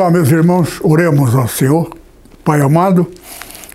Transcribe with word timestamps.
Olá, 0.00 0.10
meus 0.10 0.30
irmãos, 0.30 0.80
oremos 0.82 1.34
ao 1.34 1.46
Senhor. 1.46 1.94
Pai 2.42 2.62
amado, 2.62 3.12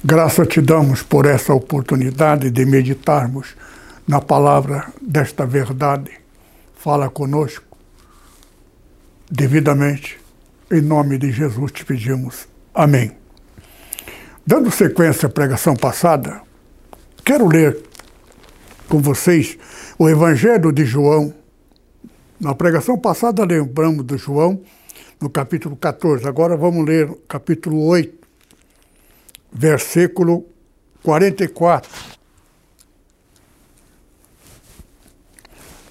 graça 0.04 0.44
te 0.44 0.60
damos 0.60 1.04
por 1.04 1.28
essa 1.28 1.54
oportunidade 1.54 2.50
de 2.50 2.66
meditarmos 2.66 3.56
na 4.08 4.20
palavra 4.20 4.92
desta 5.00 5.46
verdade. 5.46 6.10
Fala 6.78 7.12
conosco 7.12 7.78
devidamente. 9.30 10.20
Em 10.72 10.82
nome 10.82 11.20
de 11.20 11.32
Jesus 11.32 11.72
te 11.72 11.86
pedimos. 11.86 12.48
Amém. 12.74 13.12
Dando 14.48 14.72
sequência 14.72 15.28
à 15.28 15.30
pregação 15.30 15.76
passada, 15.76 16.42
quero 17.24 17.48
ler 17.48 17.84
com 18.90 19.00
vocês 19.00 19.60
o 20.00 20.10
Evangelho 20.10 20.72
de 20.72 20.86
João. 20.86 21.32
Na 22.42 22.56
pregação 22.56 22.98
passada, 22.98 23.46
lembramos 23.46 24.04
do 24.04 24.18
João 24.18 24.60
no 25.22 25.30
capítulo 25.30 25.76
14. 25.76 26.28
Agora 26.28 26.56
vamos 26.56 26.86
ler 26.86 27.10
o 27.10 27.16
capítulo 27.28 27.86
8, 27.86 28.28
versículo 29.52 30.46
44. 31.04 31.90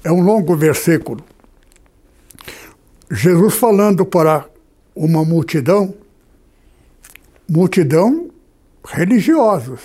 É 0.03 0.13
um 0.13 0.21
longo 0.21 0.57
versículo. 0.57 1.25
Jesus 3.11 3.55
falando 3.55 4.05
para 4.05 4.49
uma 4.95 5.25
multidão, 5.25 5.95
multidão 7.49 8.31
religiosos, 8.85 9.81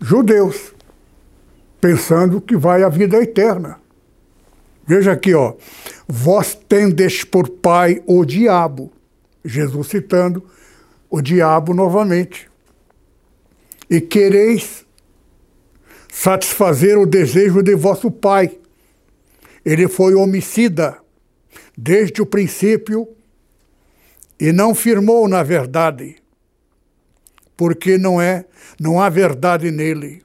judeus, 0.00 0.74
pensando 1.80 2.40
que 2.40 2.56
vai 2.56 2.82
à 2.82 2.88
vida 2.88 3.16
eterna. 3.22 3.80
Veja 4.86 5.12
aqui, 5.12 5.34
ó. 5.34 5.54
Vós 6.08 6.54
tendes 6.54 7.24
por 7.24 7.48
pai 7.48 8.02
o 8.06 8.24
diabo. 8.24 8.92
Jesus 9.44 9.88
citando 9.88 10.44
o 11.10 11.20
diabo 11.20 11.74
novamente. 11.74 12.48
E 13.88 14.00
quereis 14.00 14.84
satisfazer 16.10 16.98
o 16.98 17.06
desejo 17.06 17.62
de 17.62 17.74
vosso 17.74 18.10
pai. 18.10 18.58
Ele 19.64 19.88
foi 19.88 20.14
homicida 20.14 20.98
desde 21.76 22.22
o 22.22 22.26
princípio 22.26 23.08
e 24.38 24.52
não 24.52 24.74
firmou 24.74 25.28
na 25.28 25.42
verdade, 25.42 26.16
porque 27.56 27.98
não 27.98 28.20
é, 28.20 28.44
não 28.78 29.00
há 29.00 29.08
verdade 29.08 29.70
nele. 29.70 30.22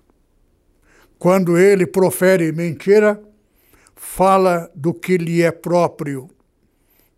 Quando 1.17 1.57
ele 1.57 1.85
profere 1.85 2.51
mentira, 2.51 3.21
fala 4.03 4.69
do 4.73 4.95
que 4.95 5.15
lhe 5.15 5.43
é 5.43 5.51
próprio, 5.51 6.27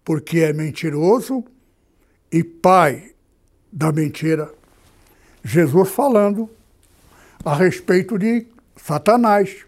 porque 0.03 0.39
é 0.39 0.51
mentiroso 0.51 1.43
e 2.29 2.43
pai 2.43 3.15
da 3.71 3.89
mentira. 3.89 4.53
Jesus 5.41 5.89
falando 5.89 6.49
a 7.43 7.55
respeito 7.55 8.19
de 8.19 8.45
Satanás. 8.75 9.65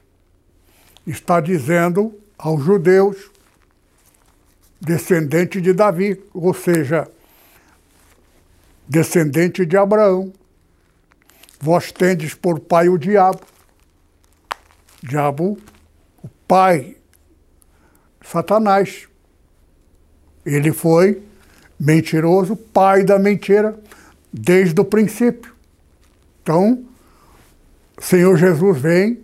Está 1.07 1.39
dizendo 1.39 2.19
aos 2.37 2.61
judeus, 2.61 3.31
descendente 4.79 5.61
de 5.61 5.71
Davi, 5.71 6.21
ou 6.33 6.53
seja, 6.53 7.09
descendente 8.87 9.65
de 9.65 9.77
Abraão. 9.77 10.33
Vós 11.61 11.93
tendes 11.93 12.33
por 12.33 12.59
pai 12.59 12.89
o 12.89 12.97
diabo. 12.97 13.41
Diabo, 15.01 15.57
o 16.21 16.27
pai 16.45 16.97
Satanás. 18.25 19.07
Ele 20.45 20.71
foi 20.71 21.21
mentiroso, 21.79 22.55
pai 22.55 23.03
da 23.03 23.19
mentira, 23.19 23.79
desde 24.31 24.79
o 24.79 24.85
princípio. 24.85 25.53
Então, 26.41 26.83
Senhor 27.99 28.37
Jesus 28.37 28.79
vem 28.79 29.23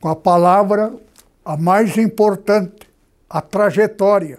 com 0.00 0.08
a 0.08 0.16
palavra 0.16 0.94
a 1.44 1.56
mais 1.56 1.96
importante, 1.96 2.88
a 3.28 3.40
trajetória. 3.40 4.38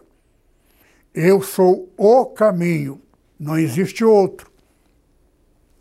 Eu 1.13 1.41
sou 1.41 1.89
o 1.97 2.25
caminho, 2.25 3.01
não 3.39 3.57
existe 3.57 4.03
outro. 4.03 4.49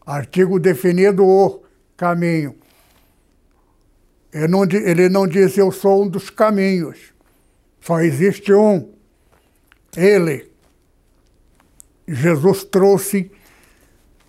Artigo 0.06 0.58
definido 0.58 1.24
o 1.24 1.62
caminho. 1.96 2.54
Ele 4.32 4.48
não, 4.48 4.64
ele 4.64 5.08
não 5.08 5.26
diz 5.26 5.56
eu 5.56 5.70
sou 5.70 6.04
um 6.04 6.08
dos 6.08 6.28
caminhos. 6.28 7.13
Só 7.84 8.00
existe 8.00 8.50
um. 8.54 8.88
Ele. 9.94 10.50
Jesus 12.08 12.64
trouxe 12.64 13.30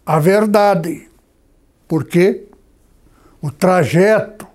a 0.05 0.19
verdade. 0.19 1.09
Porque 1.87 2.43
o 3.41 3.49
trajeto 3.49 4.45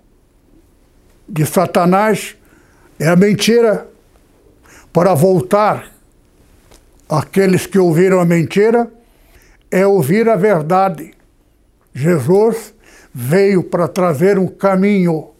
de 1.27 1.47
Satanás 1.47 2.37
é 2.99 3.07
a 3.07 3.15
mentira. 3.15 3.87
Para 4.93 5.15
voltar 5.15 5.91
aqueles 7.09 7.65
que 7.65 7.79
ouviram 7.79 8.19
a 8.19 8.25
mentira, 8.25 8.91
é 9.71 9.83
ouvir 9.83 10.29
a 10.29 10.35
verdade. 10.35 11.15
Jesus 11.91 12.71
veio 13.11 13.63
para 13.63 13.87
trazer 13.87 14.37
um 14.37 14.47
caminho 14.47 15.31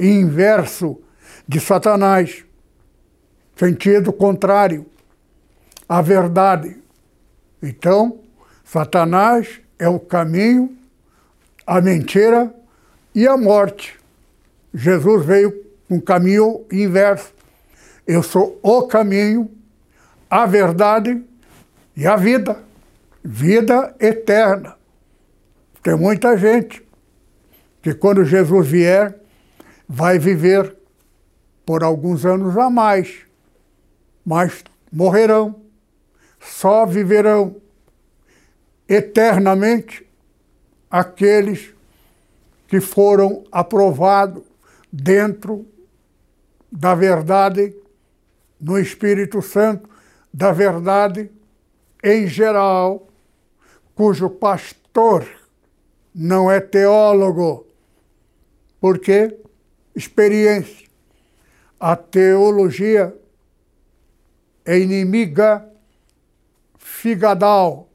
inverso 0.00 0.98
de 1.46 1.60
Satanás 1.60 2.44
sentido 3.56 4.12
contrário 4.12 4.86
à 5.88 6.00
verdade. 6.02 6.76
Então, 7.62 8.20
Satanás 8.64 9.60
é 9.78 9.88
o 9.88 9.98
caminho, 9.98 10.76
a 11.66 11.80
mentira 11.80 12.52
e 13.14 13.26
a 13.26 13.36
morte. 13.36 13.98
Jesus 14.72 15.24
veio 15.24 15.52
com 15.88 15.96
um 15.96 16.00
caminho 16.00 16.64
inverso. 16.70 17.32
Eu 18.06 18.22
sou 18.22 18.58
o 18.62 18.82
caminho, 18.86 19.50
a 20.28 20.46
verdade 20.46 21.22
e 21.96 22.06
a 22.06 22.16
vida. 22.16 22.58
Vida 23.22 23.94
eterna. 23.98 24.76
Tem 25.82 25.96
muita 25.96 26.36
gente 26.36 26.82
que 27.80 27.94
quando 27.94 28.24
Jesus 28.24 28.66
vier, 28.66 29.18
vai 29.88 30.18
viver 30.18 30.74
por 31.64 31.82
alguns 31.82 32.24
anos 32.26 32.56
a 32.56 32.68
mais 32.68 33.24
mas 34.24 34.64
morrerão, 34.90 35.60
só 36.40 36.86
viverão 36.86 37.56
eternamente 38.88 40.06
aqueles 40.90 41.74
que 42.68 42.80
foram 42.80 43.44
aprovados 43.50 44.42
dentro 44.92 45.66
da 46.70 46.94
verdade, 46.94 47.74
no 48.60 48.78
Espírito 48.78 49.42
Santo, 49.42 49.88
da 50.32 50.52
verdade 50.52 51.30
em 52.02 52.26
geral, 52.26 53.08
cujo 53.94 54.28
pastor 54.28 55.26
não 56.14 56.50
é 56.50 56.60
teólogo, 56.60 57.66
porque 58.80 59.36
experiência. 59.94 60.86
A 61.78 61.96
teologia 61.96 63.14
é 64.64 64.78
inimiga 64.78 65.68
figadal, 66.78 67.88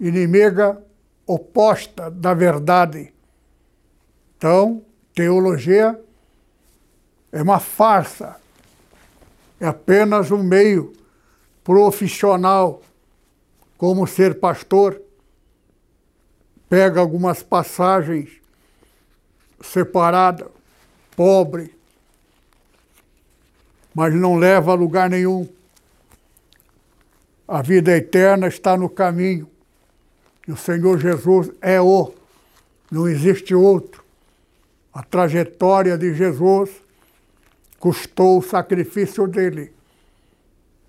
inimiga 0.00 0.82
oposta 1.26 2.10
da 2.10 2.34
verdade. 2.34 3.12
Então, 4.36 4.84
teologia 5.14 6.00
é 7.32 7.42
uma 7.42 7.60
farsa, 7.60 8.36
é 9.60 9.66
apenas 9.66 10.30
um 10.30 10.42
meio 10.42 10.92
profissional, 11.62 12.82
como 13.76 14.06
ser 14.06 14.38
pastor. 14.38 15.00
Pega 16.68 17.00
algumas 17.00 17.42
passagens 17.42 18.40
separadas, 19.60 20.48
pobre, 21.14 21.75
mas 23.96 24.14
não 24.14 24.36
leva 24.36 24.72
a 24.72 24.74
lugar 24.74 25.08
nenhum. 25.08 25.48
A 27.48 27.62
vida 27.62 27.96
eterna 27.96 28.46
está 28.46 28.76
no 28.76 28.90
caminho. 28.90 29.48
E 30.46 30.52
o 30.52 30.56
Senhor 30.56 30.98
Jesus 30.98 31.50
é 31.62 31.80
o, 31.80 32.12
não 32.90 33.08
existe 33.08 33.54
outro. 33.54 34.04
A 34.92 35.02
trajetória 35.02 35.96
de 35.96 36.12
Jesus 36.12 36.70
custou 37.80 38.38
o 38.38 38.42
sacrifício 38.42 39.26
dele, 39.26 39.72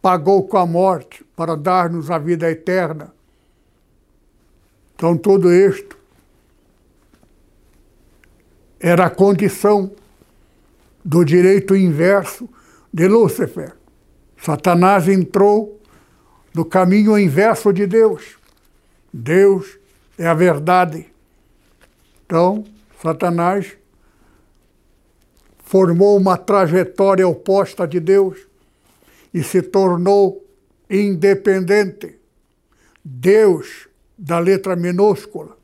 pagou 0.01 0.45
com 0.45 0.57
a 0.57 0.65
morte 0.65 1.23
para 1.33 1.55
dar-nos 1.55 2.11
a 2.11 2.17
vida 2.17 2.51
eterna. 2.51 3.13
Então, 4.95 5.17
tudo 5.17 5.53
isto 5.53 5.97
era 8.81 9.05
a 9.05 9.09
condição 9.09 9.93
do 11.05 11.23
direito 11.23 11.73
inverso 11.73 12.49
de 12.97 13.07
Lúcifer. 13.07 13.75
Satanás 14.35 15.07
entrou 15.07 15.79
no 16.51 16.65
caminho 16.65 17.15
inverso 17.15 17.71
de 17.71 17.85
Deus. 17.85 18.39
Deus 19.13 19.77
é 20.17 20.25
a 20.25 20.33
verdade. 20.33 21.05
Então, 22.25 22.65
Satanás 22.99 23.77
formou 25.59 26.17
uma 26.17 26.39
trajetória 26.39 27.27
oposta 27.27 27.87
de 27.87 27.99
Deus 27.99 28.47
e 29.31 29.43
se 29.43 29.61
tornou 29.61 30.43
independente. 30.89 32.19
Deus, 33.05 33.87
da 34.17 34.39
letra 34.39 34.75
minúscula, 34.75 35.55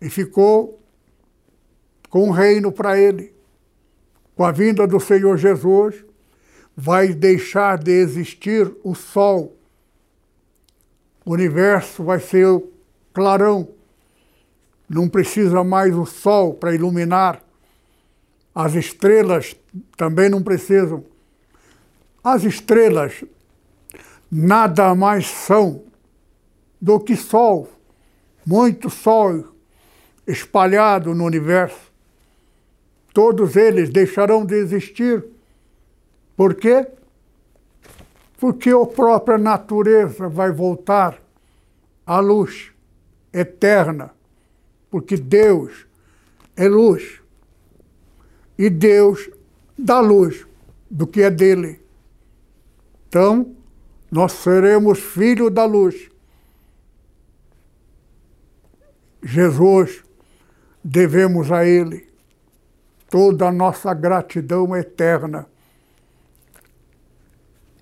e 0.00 0.10
ficou 0.10 0.82
com 2.08 2.24
um 2.24 2.30
reino 2.32 2.72
para 2.72 2.98
ele. 2.98 3.32
Com 4.40 4.46
a 4.46 4.52
vinda 4.52 4.86
do 4.86 4.98
Senhor 4.98 5.36
Jesus, 5.36 6.02
vai 6.74 7.08
deixar 7.08 7.76
de 7.76 7.90
existir 7.90 8.74
o 8.82 8.94
sol. 8.94 9.54
O 11.26 11.32
universo 11.34 12.02
vai 12.02 12.20
ser 12.20 12.46
clarão. 13.12 13.68
Não 14.88 15.10
precisa 15.10 15.62
mais 15.62 15.94
o 15.94 16.06
sol 16.06 16.54
para 16.54 16.74
iluminar. 16.74 17.42
As 18.54 18.74
estrelas 18.74 19.54
também 19.94 20.30
não 20.30 20.42
precisam. 20.42 21.04
As 22.24 22.42
estrelas 22.42 23.22
nada 24.32 24.94
mais 24.94 25.26
são 25.26 25.84
do 26.80 26.98
que 26.98 27.14
sol, 27.14 27.70
muito 28.46 28.88
sol 28.88 29.54
espalhado 30.26 31.14
no 31.14 31.26
universo 31.26 31.89
todos 33.12 33.56
eles 33.56 33.90
deixarão 33.90 34.44
de 34.44 34.54
existir. 34.54 35.24
Por 36.36 36.54
quê? 36.54 36.86
Porque 38.38 38.70
a 38.70 38.86
própria 38.86 39.36
natureza 39.36 40.28
vai 40.28 40.50
voltar 40.50 41.20
à 42.06 42.20
luz 42.20 42.72
eterna, 43.32 44.10
porque 44.90 45.16
Deus 45.16 45.86
é 46.56 46.66
luz. 46.68 47.20
E 48.58 48.68
Deus 48.68 49.30
dá 49.78 50.00
luz 50.00 50.46
do 50.90 51.06
que 51.06 51.22
é 51.22 51.30
dele. 51.30 51.80
Então, 53.08 53.54
nós 54.10 54.32
seremos 54.32 54.98
filhos 54.98 55.52
da 55.52 55.64
luz. 55.64 56.10
Jesus, 59.22 60.02
devemos 60.82 61.52
a 61.52 61.66
Ele 61.66 62.09
toda 63.10 63.48
a 63.48 63.52
nossa 63.52 63.92
gratidão 63.92 64.74
eterna. 64.76 65.46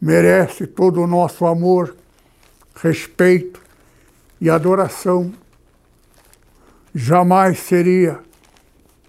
Merece 0.00 0.66
todo 0.66 1.02
o 1.02 1.06
nosso 1.06 1.44
amor, 1.44 1.94
respeito 2.74 3.62
e 4.40 4.48
adoração. 4.48 5.32
Jamais 6.94 7.58
seria 7.58 8.20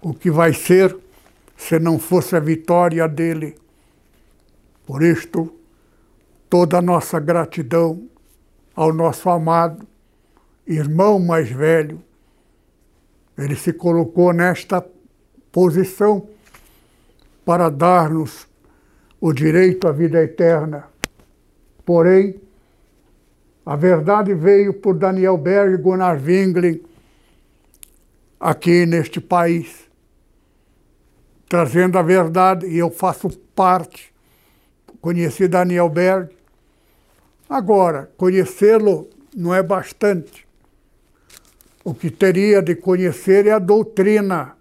o 0.02 0.12
que 0.12 0.30
vai 0.30 0.52
ser 0.52 0.96
se 1.56 1.78
não 1.78 1.98
fosse 1.98 2.36
a 2.36 2.40
vitória 2.40 3.08
dele. 3.08 3.56
Por 4.86 5.02
isto, 5.02 5.54
toda 6.48 6.78
a 6.78 6.82
nossa 6.82 7.18
gratidão 7.18 8.08
ao 8.74 8.92
nosso 8.92 9.28
amado 9.30 9.86
irmão 10.66 11.18
mais 11.18 11.50
velho. 11.50 12.02
Ele 13.36 13.56
se 13.56 13.72
colocou 13.72 14.32
nesta 14.32 14.84
posição 15.52 16.28
para 17.44 17.68
dar-nos 17.68 18.46
o 19.20 19.32
direito 19.32 19.88
à 19.88 19.92
vida 19.92 20.22
eterna. 20.22 20.84
Porém, 21.84 22.40
a 23.64 23.76
verdade 23.76 24.34
veio 24.34 24.74
por 24.74 24.96
Daniel 24.96 25.36
Berg 25.36 25.74
e 25.74 25.76
Gunnar 25.76 26.20
Wingling 26.22 26.80
aqui 28.38 28.86
neste 28.86 29.20
país, 29.20 29.88
trazendo 31.48 31.98
a 31.98 32.02
verdade, 32.02 32.66
e 32.66 32.78
eu 32.78 32.90
faço 32.90 33.28
parte. 33.54 34.12
Conheci 35.00 35.46
Daniel 35.46 35.88
Berg. 35.88 36.30
Agora, 37.48 38.10
conhecê-lo 38.16 39.10
não 39.36 39.54
é 39.54 39.62
bastante. 39.62 40.46
O 41.84 41.92
que 41.92 42.10
teria 42.10 42.62
de 42.62 42.74
conhecer 42.74 43.46
é 43.46 43.52
a 43.52 43.58
doutrina 43.58 44.56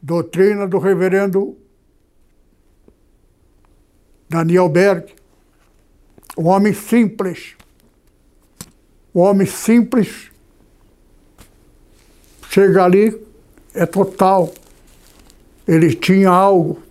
doutrina 0.00 0.66
do 0.66 0.78
reverendo 0.78 1.56
Daniel 4.28 4.68
Berg, 4.68 5.14
um 6.36 6.46
homem 6.46 6.72
simples, 6.72 7.56
o 9.12 9.20
homem 9.20 9.46
simples 9.46 10.30
chega 12.50 12.84
ali, 12.84 13.20
é 13.74 13.86
total. 13.86 14.52
Ele 15.66 15.94
tinha 15.94 16.30
algo 16.30 16.82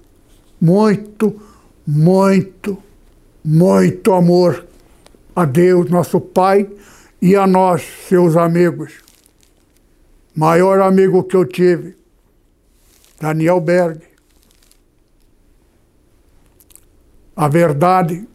muito, 0.59 1.41
muito, 1.85 2.81
muito 3.43 4.13
amor 4.13 4.65
a 5.35 5.45
Deus, 5.45 5.89
nosso 5.89 6.19
Pai, 6.19 6.69
e 7.21 7.35
a 7.35 7.47
nós, 7.47 7.83
seus 8.07 8.35
amigos. 8.35 8.93
Maior 10.35 10.81
amigo 10.81 11.23
que 11.23 11.35
eu 11.35 11.45
tive 11.45 11.95
Daniel 13.19 13.59
Berg. 13.59 14.01
A 17.35 17.47
verdade 17.47 18.27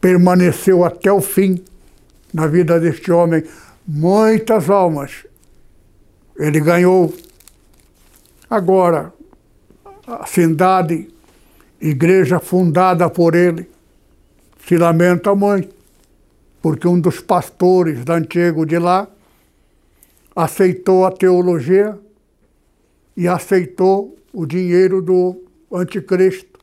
permaneceu 0.00 0.84
até 0.84 1.10
o 1.10 1.20
fim 1.20 1.62
na 2.32 2.46
vida 2.46 2.78
deste 2.78 3.10
homem. 3.10 3.42
Muitas 3.86 4.68
almas 4.68 5.26
ele 6.36 6.60
ganhou. 6.60 7.14
Agora, 8.48 9.12
a 10.06 10.26
cidade, 10.26 11.08
igreja 11.80 12.38
fundada 12.38 13.08
por 13.08 13.34
ele, 13.34 13.68
se 14.66 14.76
lamenta 14.76 15.34
muito, 15.34 15.74
porque 16.60 16.88
um 16.88 16.98
dos 16.98 17.20
pastores 17.20 18.04
da 18.04 18.14
antigo 18.14 18.64
de 18.64 18.78
lá 18.78 19.08
aceitou 20.34 21.04
a 21.04 21.12
teologia 21.12 21.98
e 23.16 23.28
aceitou 23.28 24.16
o 24.32 24.44
dinheiro 24.44 25.00
do 25.00 25.42
anticristo 25.70 26.58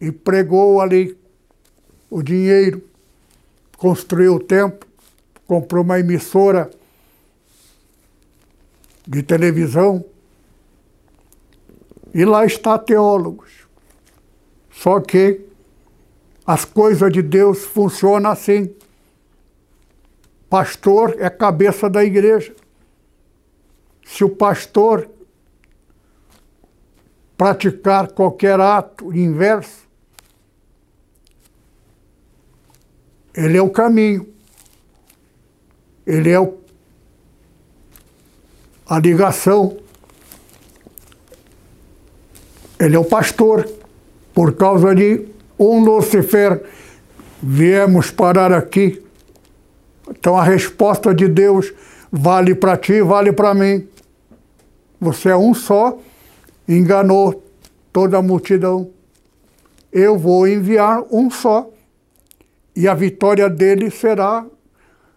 e 0.00 0.10
pregou 0.10 0.80
ali 0.80 1.16
o 2.08 2.22
dinheiro, 2.22 2.82
construiu 3.76 4.34
o 4.34 4.40
templo, 4.40 4.88
comprou 5.46 5.84
uma 5.84 6.00
emissora 6.00 6.70
de 9.06 9.22
televisão 9.22 10.04
e 12.12 12.24
lá 12.24 12.44
está 12.44 12.78
teólogos. 12.78 13.50
Só 14.70 15.00
que 15.00 15.40
as 16.46 16.64
coisas 16.64 17.12
de 17.12 17.22
Deus 17.22 17.64
funcionam 17.64 18.30
assim. 18.30 18.74
Pastor 20.48 21.16
é 21.18 21.30
cabeça 21.30 21.88
da 21.88 22.04
igreja. 22.04 22.54
Se 24.04 24.24
o 24.24 24.30
pastor 24.30 25.08
praticar 27.40 28.08
qualquer 28.08 28.60
ato 28.60 29.16
inverso, 29.16 29.88
ele 33.34 33.56
é 33.56 33.62
o 33.62 33.70
caminho. 33.70 34.28
Ele 36.06 36.28
é 36.28 36.38
o, 36.38 36.58
a 38.86 38.98
ligação. 38.98 39.78
Ele 42.78 42.94
é 42.94 42.98
o 42.98 43.06
pastor. 43.06 43.66
Por 44.34 44.52
causa 44.52 44.94
de 44.94 45.26
um 45.58 45.82
Lucifer, 45.82 46.62
viemos 47.42 48.10
parar 48.10 48.52
aqui. 48.52 49.02
Então 50.10 50.36
a 50.36 50.44
resposta 50.44 51.14
de 51.14 51.26
Deus 51.26 51.72
vale 52.12 52.54
para 52.54 52.76
ti, 52.76 53.00
vale 53.00 53.32
para 53.32 53.54
mim. 53.54 53.88
Você 55.00 55.30
é 55.30 55.36
um 55.38 55.54
só 55.54 55.98
enganou 56.76 57.44
toda 57.92 58.18
a 58.18 58.22
multidão. 58.22 58.90
Eu 59.92 60.16
vou 60.16 60.46
enviar 60.46 61.02
um 61.10 61.30
só, 61.30 61.68
e 62.76 62.86
a 62.86 62.94
vitória 62.94 63.50
dele 63.50 63.90
será 63.90 64.46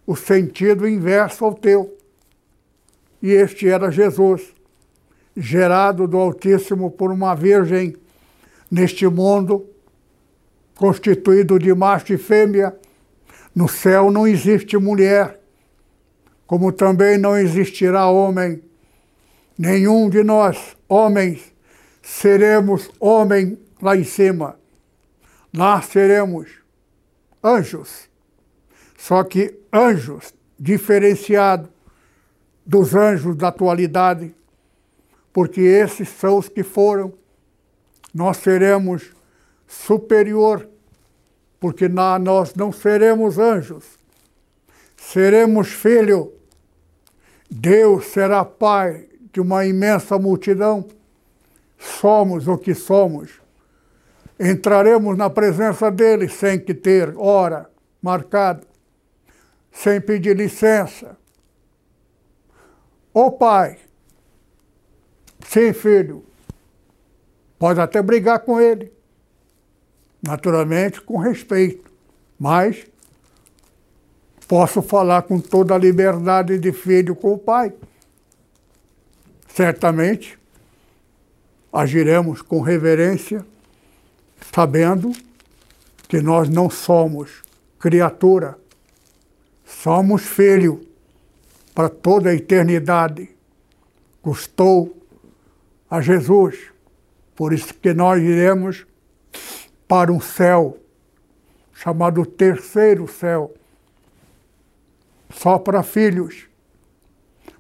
o 0.06 0.16
sentido 0.16 0.88
inverso 0.88 1.46
ao 1.46 1.54
teu. 1.54 1.96
E 3.22 3.32
este 3.32 3.70
era 3.70 3.92
Jesus, 3.92 4.54
gerado 5.38 6.08
do 6.08 6.18
Altíssimo 6.18 6.90
por 6.90 7.12
uma 7.12 7.36
virgem 7.36 7.96
neste 8.70 9.08
mundo, 9.08 9.66
constituído 10.76 11.60
de 11.60 11.74
macho 11.74 12.14
e 12.14 12.18
fêmea. 12.18 12.76
No 13.56 13.70
céu 13.70 14.12
não 14.12 14.28
existe 14.28 14.76
mulher, 14.78 15.40
como 16.48 16.72
também 16.72 17.18
não 17.18 17.38
existirá 17.38 18.08
homem. 18.08 18.62
Nenhum 19.58 20.10
de 20.10 20.24
nós, 20.24 20.76
homens, 20.94 21.52
seremos 22.02 22.92
homem 23.00 23.58
lá 23.82 23.98
em 23.98 24.04
cima. 24.04 24.60
Lá 25.52 25.82
seremos 25.82 26.52
anjos. 27.44 28.10
Só 28.98 29.24
que 29.24 29.60
anjos 29.72 30.34
diferenciados 30.58 31.70
dos 32.66 32.96
anjos 32.96 33.36
da 33.36 33.50
atualidade, 33.50 34.34
porque 35.34 35.62
esses 35.62 36.08
são 36.08 36.38
os 36.38 36.48
que 36.48 36.64
foram. 36.64 37.14
Nós 38.14 38.38
seremos 38.38 39.12
superior, 39.68 40.70
porque 41.60 41.90
nós 41.90 42.54
não 42.56 42.72
seremos 42.72 43.40
anjos, 43.40 43.84
seremos 44.96 45.70
filho. 45.70 46.32
Deus 47.50 48.06
será 48.06 48.46
pai 48.46 49.08
de 49.34 49.42
uma 49.42 49.66
imensa 49.66 50.18
multidão. 50.20 50.88
Somos 51.78 52.48
o 52.48 52.58
que 52.58 52.76
somos. 52.76 53.32
Entraremos 54.40 55.18
na 55.18 55.30
presença 55.30 55.92
dele 55.92 56.30
sem 56.30 56.60
que 56.60 56.74
ter 56.74 57.14
hora 57.18 57.70
marcada, 58.02 58.62
sem 59.72 60.00
pedir 60.00 60.38
licença. 60.38 61.18
O 63.14 63.32
pai, 63.32 63.78
sem 65.48 65.74
filho, 65.74 66.24
pode 67.58 67.80
até 67.80 68.02
brigar 68.02 68.40
com 68.40 68.60
ele, 68.60 68.92
naturalmente 70.22 71.02
com 71.02 71.18
respeito, 71.18 71.92
mas 72.40 72.86
posso 74.48 74.82
falar 74.82 75.24
com 75.24 75.40
toda 75.40 75.76
a 75.76 75.78
liberdade 75.78 76.58
de 76.60 76.72
filho 76.72 77.16
com 77.16 77.34
o 77.34 77.38
pai. 77.38 77.74
Certamente 79.54 80.40
agiremos 81.72 82.42
com 82.42 82.60
reverência, 82.60 83.46
sabendo 84.52 85.12
que 86.08 86.20
nós 86.22 86.50
não 86.50 86.72
somos 86.72 87.44
criatura, 87.78 88.58
somos 89.64 90.24
filho 90.24 90.88
para 91.76 91.88
toda 91.88 92.32
a 92.32 92.34
eternidade. 92.34 93.30
Custou 94.24 94.98
a 95.88 96.02
Jesus, 96.02 96.72
por 97.36 97.54
isso 97.54 97.76
que 97.76 97.94
nós 97.94 98.24
iremos 98.24 98.88
para 99.88 100.12
um 100.12 100.20
céu 100.20 100.80
chamado 101.74 102.26
terceiro 102.26 103.08
céu, 103.08 103.54
só 105.30 105.60
para 105.60 105.84
filhos. 105.84 106.48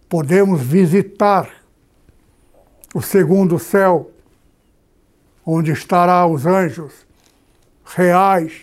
Podemos 0.09 0.61
visitar 0.61 1.62
o 2.93 3.01
segundo 3.01 3.57
céu, 3.57 4.11
onde 5.45 5.71
estará 5.71 6.25
os 6.27 6.45
anjos 6.45 6.93
reais, 7.85 8.61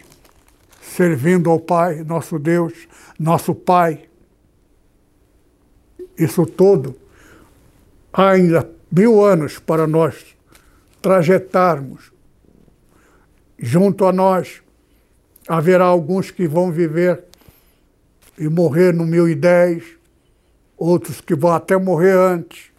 servindo 0.80 1.50
ao 1.50 1.58
Pai, 1.58 2.04
nosso 2.04 2.38
Deus, 2.38 2.88
nosso 3.18 3.54
Pai. 3.54 4.08
Isso 6.16 6.46
tudo, 6.46 6.96
há 8.12 8.30
ainda 8.30 8.70
mil 8.90 9.24
anos 9.24 9.58
para 9.58 9.86
nós 9.86 10.36
trajetarmos. 11.02 12.12
Junto 13.58 14.06
a 14.06 14.12
nós, 14.12 14.62
haverá 15.48 15.84
alguns 15.84 16.30
que 16.30 16.46
vão 16.46 16.70
viver 16.70 17.24
e 18.38 18.48
morrer 18.48 18.94
no 18.94 19.04
mil 19.04 19.28
e 19.28 19.34
dez, 19.34 19.84
outros 20.76 21.20
que 21.20 21.34
vão 21.34 21.52
até 21.52 21.76
morrer 21.76 22.16
antes, 22.16 22.70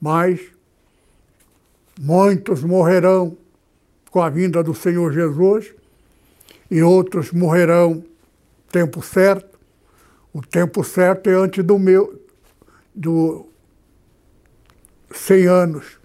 mas 0.00 0.53
Muitos 1.98 2.62
morrerão 2.62 3.36
com 4.10 4.20
a 4.20 4.28
vinda 4.28 4.62
do 4.62 4.74
Senhor 4.74 5.12
Jesus 5.12 5.72
e 6.70 6.82
outros 6.82 7.30
morrerão 7.32 8.04
tempo 8.70 9.02
certo. 9.02 9.58
O 10.32 10.42
tempo 10.42 10.82
certo 10.82 11.30
é 11.30 11.34
antes 11.34 11.64
do 11.64 11.78
meu 11.78 12.20
do 12.94 13.46
100 15.12 15.46
anos. 15.46 15.98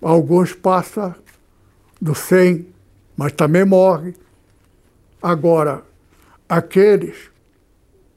Alguns 0.00 0.54
passam 0.54 1.14
dos 2.00 2.18
100, 2.18 2.66
mas 3.16 3.32
também 3.32 3.64
morrem. 3.64 4.14
Agora, 5.22 5.82
aqueles 6.48 7.30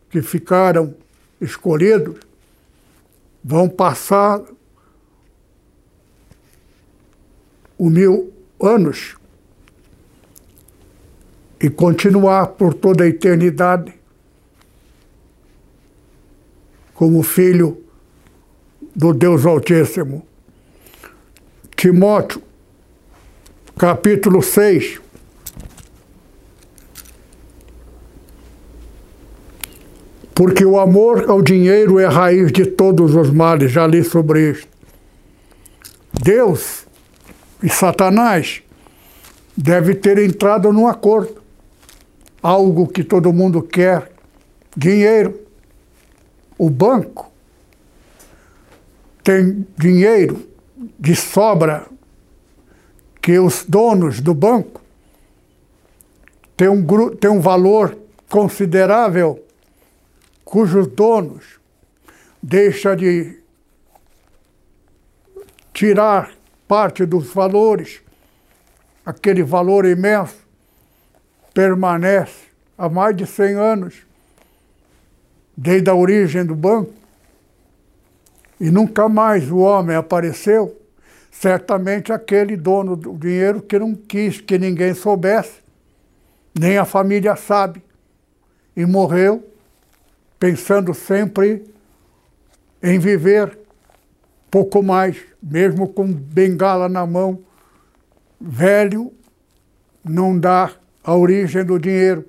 que 0.10 0.22
ficaram 0.22 0.96
escolhidos 1.40 2.20
vão 3.44 3.70
passar 3.70 4.42
o 7.78 7.90
mil 7.90 8.34
anos 8.60 9.16
e 11.60 11.70
continuar 11.70 12.48
por 12.48 12.74
toda 12.74 13.04
a 13.04 13.08
eternidade 13.08 13.94
como 16.94 17.22
filho 17.24 17.82
do 18.96 19.14
Deus 19.14 19.46
Altíssimo. 19.46 20.26
Timóteo, 21.76 22.42
capítulo 23.78 24.42
6. 24.42 25.02
Porque 30.34 30.66
o 30.66 30.80
amor 30.80 31.30
ao 31.30 31.42
dinheiro 31.42 32.00
é 32.00 32.06
a 32.06 32.10
raiz 32.10 32.52
de 32.52 32.66
todos 32.66 33.16
os 33.16 33.30
males, 33.30 33.72
já 33.72 33.88
li 33.88 34.04
sobre 34.04 34.52
isto. 34.52 34.68
Deus 36.22 36.85
e 37.66 37.70
Satanás 37.70 38.62
deve 39.58 39.96
ter 39.96 40.20
entrado 40.20 40.72
num 40.72 40.86
acordo. 40.86 41.42
Algo 42.40 42.88
que 42.88 43.04
todo 43.04 43.34
mundo 43.34 43.64
quer: 43.64 44.12
dinheiro. 44.78 45.44
O 46.60 46.70
banco 46.70 47.32
tem 49.24 49.66
dinheiro 49.76 50.48
de 51.00 51.16
sobra 51.16 51.88
que 53.20 53.40
os 53.40 53.66
donos 53.68 54.22
do 54.22 54.36
banco 54.36 54.80
têm 56.56 56.70
um, 56.70 56.86
têm 57.16 57.32
um 57.32 57.42
valor 57.42 57.98
considerável 58.30 59.44
cujos 60.46 60.88
donos 60.88 61.60
deixam 62.42 62.96
de 62.96 63.40
tirar 65.74 66.35
parte 66.68 67.06
dos 67.06 67.32
valores, 67.34 68.02
aquele 69.06 69.44
valor 69.44 69.86
imenso, 69.86 70.38
permanece 71.54 72.46
há 72.78 72.90
mais 72.90 73.16
de 73.16 73.26
100 73.26 73.56
anos, 73.56 73.96
desde 75.56 75.90
a 75.90 75.96
origem 75.96 76.46
do 76.46 76.56
banco, 76.56 76.94
e 78.60 78.70
nunca 78.70 79.08
mais 79.08 79.50
o 79.52 79.58
homem 79.58 79.96
apareceu. 79.96 80.82
Certamente 81.32 82.14
aquele 82.14 82.56
dono 82.56 82.96
do 82.96 83.14
dinheiro 83.14 83.62
que 83.62 83.78
não 83.78 83.94
quis 83.94 84.40
que 84.40 84.58
ninguém 84.58 84.94
soubesse, 84.94 85.60
nem 86.58 86.78
a 86.78 86.86
família 86.86 87.36
sabe, 87.36 87.84
e 88.76 88.86
morreu 88.86 89.46
pensando 90.40 90.94
sempre 90.94 91.66
em 92.82 93.00
viver 93.00 93.65
pouco 94.56 94.82
mais, 94.82 95.18
mesmo 95.44 95.86
com 95.86 96.10
bengala 96.10 96.88
na 96.88 97.06
mão, 97.06 97.44
velho 98.40 99.12
não 100.02 100.40
dá 100.40 100.72
a 101.04 101.14
origem 101.14 101.66
do 101.66 101.78
dinheiro. 101.78 102.26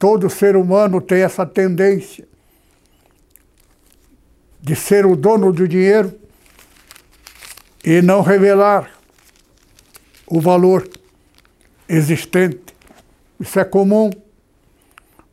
Todo 0.00 0.28
ser 0.28 0.56
humano 0.56 1.00
tem 1.00 1.22
essa 1.22 1.46
tendência 1.46 2.26
de 4.60 4.74
ser 4.74 5.06
o 5.06 5.14
dono 5.14 5.52
do 5.52 5.68
dinheiro 5.68 6.12
e 7.84 8.02
não 8.02 8.22
revelar 8.22 8.98
o 10.26 10.40
valor 10.40 10.88
existente. 11.88 12.74
Isso 13.38 13.60
é 13.60 13.64
comum. 13.64 14.10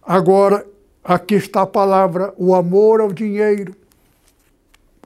Agora, 0.03 0.63
aqui 1.03 1.33
está 1.33 1.63
a 1.63 1.67
palavra: 1.67 2.31
o 2.37 2.53
amor 2.53 3.01
ao 3.01 3.11
dinheiro 3.11 3.81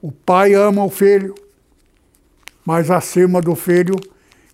o 0.02 0.12
pai 0.12 0.54
ama 0.54 0.84
o 0.84 0.90
filho 0.90 1.34
mas 2.68 2.90
acima 2.90 3.40
do 3.40 3.56
filho, 3.56 3.94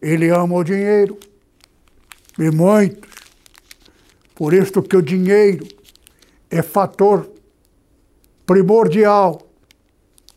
ele 0.00 0.30
ama 0.30 0.54
o 0.54 0.62
dinheiro. 0.62 1.18
E 2.38 2.48
muitos. 2.48 3.10
Por 4.36 4.54
isso 4.54 4.80
que 4.84 4.96
o 4.96 5.02
dinheiro 5.02 5.66
é 6.48 6.62
fator 6.62 7.28
primordial, 8.46 9.44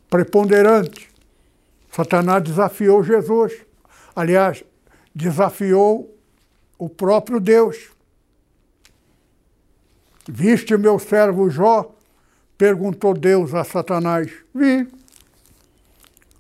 preponderante. 0.09 1.07
Satanás 1.91 2.43
desafiou 2.43 3.03
Jesus. 3.03 3.53
Aliás, 4.15 4.63
desafiou 5.13 6.17
o 6.79 6.89
próprio 6.89 7.39
Deus. 7.39 7.91
Viste 10.27 10.75
meu 10.77 10.97
servo 10.97 11.47
Jó? 11.47 11.95
Perguntou 12.57 13.13
Deus 13.13 13.53
a 13.53 13.63
Satanás. 13.63 14.31
Vi. 14.53 14.87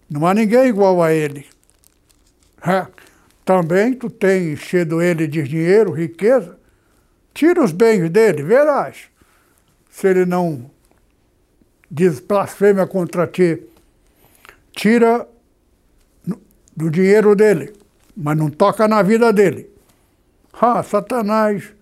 Não 0.09 0.25
há 0.25 0.33
ninguém 0.33 0.67
igual 0.67 1.03
a 1.03 1.13
ele. 1.13 1.45
É. 2.65 2.87
Também 3.45 3.93
tu 3.93 4.09
tens 4.09 4.59
enchido 4.59 5.01
ele 5.01 5.27
de 5.27 5.43
dinheiro, 5.43 5.91
riqueza. 5.91 6.57
Tira 7.33 7.63
os 7.63 7.71
bens 7.71 8.09
dele, 8.09 8.43
verás. 8.43 9.09
Se 9.89 10.07
ele 10.07 10.25
não 10.25 10.69
diz 11.89 12.19
blasfêmia 12.19 12.85
contra 12.85 13.25
ti, 13.27 13.63
tira 14.71 15.27
do 16.75 16.89
dinheiro 16.91 17.35
dele, 17.35 17.73
mas 18.15 18.37
não 18.37 18.49
toca 18.49 18.87
na 18.87 19.01
vida 19.01 19.31
dele. 19.31 19.69
Ah, 20.53 20.83
Satanás 20.83 21.73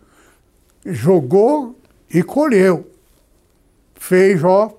jogou 0.86 1.80
e 2.14 2.22
colheu. 2.22 2.90
Fez, 4.08 4.44
ó, 4.44 4.72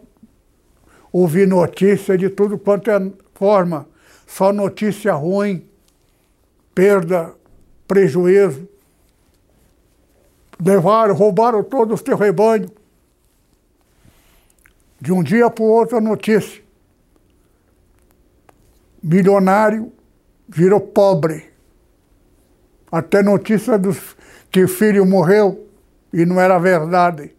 ouvir 1.10 1.48
notícia 1.48 2.16
de 2.16 2.30
tudo 2.30 2.56
quanto 2.56 2.92
é 2.92 3.12
forma, 3.34 3.88
só 4.24 4.52
notícia 4.52 5.12
ruim, 5.14 5.68
perda, 6.72 7.34
prejuízo. 7.88 8.68
Levaram, 10.64 11.12
roubaram 11.12 11.64
todos 11.64 11.94
os 11.94 12.02
teus 12.02 12.20
rebanhos. 12.20 12.70
De 15.00 15.12
um 15.12 15.24
dia 15.24 15.50
para 15.50 15.64
o 15.64 15.66
outro, 15.66 15.96
a 15.96 16.00
notícia. 16.00 16.62
Milionário 19.02 19.92
virou 20.48 20.80
pobre. 20.80 21.50
Até 22.92 23.24
notícia 23.24 23.76
dos, 23.76 24.16
que 24.52 24.62
o 24.62 24.68
filho 24.68 25.04
morreu 25.04 25.68
e 26.12 26.24
não 26.24 26.40
era 26.40 26.60
verdade. 26.60 27.34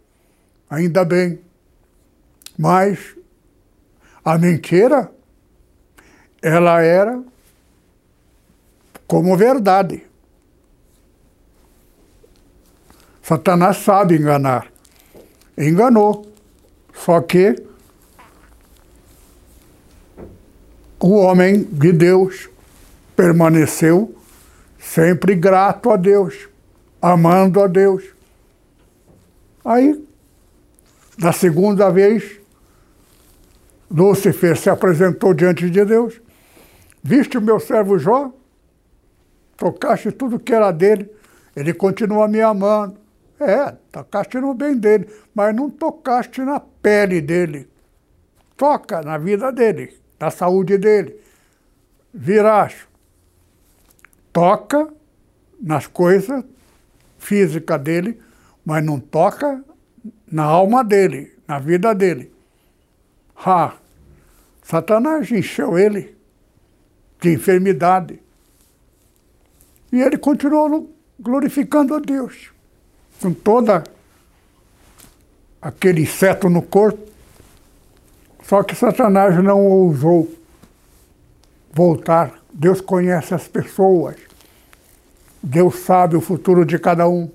Ainda 0.70 1.06
bem. 1.06 1.47
Mas 2.58 3.16
a 4.26 4.38
mentira, 4.38 5.12
ela 6.42 6.82
era 6.82 7.22
como 9.08 9.38
verdade. 9.38 10.06
Satanás 13.22 13.78
sabe 13.78 14.16
enganar. 14.16 14.72
Enganou. 15.58 16.32
Só 16.94 17.22
que 17.22 17.56
o 21.00 21.16
homem 21.16 21.64
de 21.64 21.92
Deus 21.92 22.50
permaneceu 23.16 24.16
sempre 24.80 25.36
grato 25.36 25.92
a 25.92 25.98
Deus, 25.98 26.48
amando 27.02 27.62
a 27.62 27.68
Deus. 27.68 28.04
Aí, 29.64 30.08
na 31.18 31.32
segunda 31.34 31.90
vez, 31.90 32.40
Lúcifer 33.90 34.58
se 34.58 34.70
apresentou 34.70 35.34
diante 35.34 35.70
de 35.70 35.86
Deus. 35.86 36.22
Viste 37.02 37.38
o 37.38 37.42
meu 37.42 37.60
servo 37.60 37.98
Jó? 37.98 38.34
Tocaste 39.56 40.12
tudo 40.12 40.40
que 40.40 40.54
era 40.54 40.72
dele. 40.72 41.10
Ele 41.56 41.74
continua 41.74 42.28
me 42.28 42.42
amando. 42.42 42.98
É, 43.40 43.72
tocaste 43.92 44.40
no 44.40 44.54
bem 44.54 44.76
dele, 44.76 45.08
mas 45.34 45.56
não 45.56 45.70
tocaste 45.70 46.42
na 46.42 46.60
pele 46.60 47.22
dele. 47.22 47.70
Toca 48.56 49.02
na 49.02 49.18
vida 49.18 49.52
dele, 49.52 49.96
na 50.20 50.32
saúde 50.32 50.78
dele. 50.78 51.16
Viracho. 52.12 52.88
Toca 54.34 54.88
nas 55.62 55.86
coisas 55.88 56.44
físicas 57.18 57.80
dele, 57.82 58.20
mas 58.66 58.84
não 58.84 59.00
toca 59.00 59.64
na 60.32 60.44
alma 60.44 60.84
dele, 60.84 61.32
na 61.48 61.60
vida 61.60 61.94
dele. 61.94 62.32
Ah, 63.46 63.74
Satanás 64.64 65.32
encheu 65.32 65.78
ele 65.78 66.18
de 67.22 67.34
enfermidade. 67.34 68.20
E 69.92 70.02
ele 70.02 70.18
continuou 70.18 70.94
glorificando 71.20 71.96
a 71.96 72.00
Deus 72.00 72.52
com 73.22 73.34
toda 73.34 73.84
aquele 75.62 76.02
inseto 76.02 76.50
no 76.50 76.62
corpo. 76.62 77.08
Só 78.44 78.64
que 78.64 78.76
Satanás 78.76 79.42
não 79.44 79.66
ousou 79.66 80.32
voltar. 81.72 82.42
Deus 82.52 82.82
conhece 82.82 83.34
as 83.34 83.48
pessoas. 83.48 84.16
Deus 85.42 85.80
sabe 85.80 86.16
o 86.16 86.22
futuro 86.22 86.66
de 86.66 86.78
cada 86.80 87.08
um. 87.08 87.30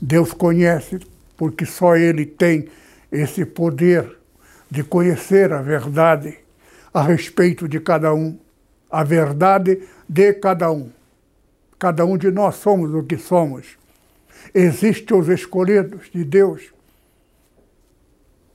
Deus 0.00 0.32
conhece, 0.32 1.00
porque 1.36 1.64
só 1.64 1.96
Ele 1.96 2.24
tem 2.24 2.68
esse 3.10 3.44
poder 3.44 4.17
de 4.70 4.82
conhecer 4.82 5.52
a 5.52 5.62
verdade 5.62 6.38
a 6.92 7.02
respeito 7.02 7.68
de 7.68 7.80
cada 7.80 8.14
um, 8.14 8.38
a 8.90 9.04
verdade 9.04 9.86
de 10.08 10.32
cada 10.34 10.70
um. 10.70 10.90
Cada 11.78 12.04
um 12.04 12.16
de 12.16 12.30
nós 12.30 12.56
somos 12.56 12.92
o 12.92 13.02
que 13.02 13.16
somos. 13.16 13.78
Existem 14.54 15.16
os 15.16 15.28
escolhidos 15.28 16.10
de 16.12 16.24
Deus. 16.24 16.72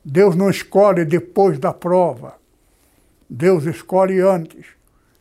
Deus 0.03 0.35
não 0.35 0.49
escolhe 0.49 1.05
depois 1.05 1.57
da 1.57 1.73
prova. 1.73 2.35
Deus 3.29 3.65
escolhe 3.65 4.19
antes. 4.19 4.65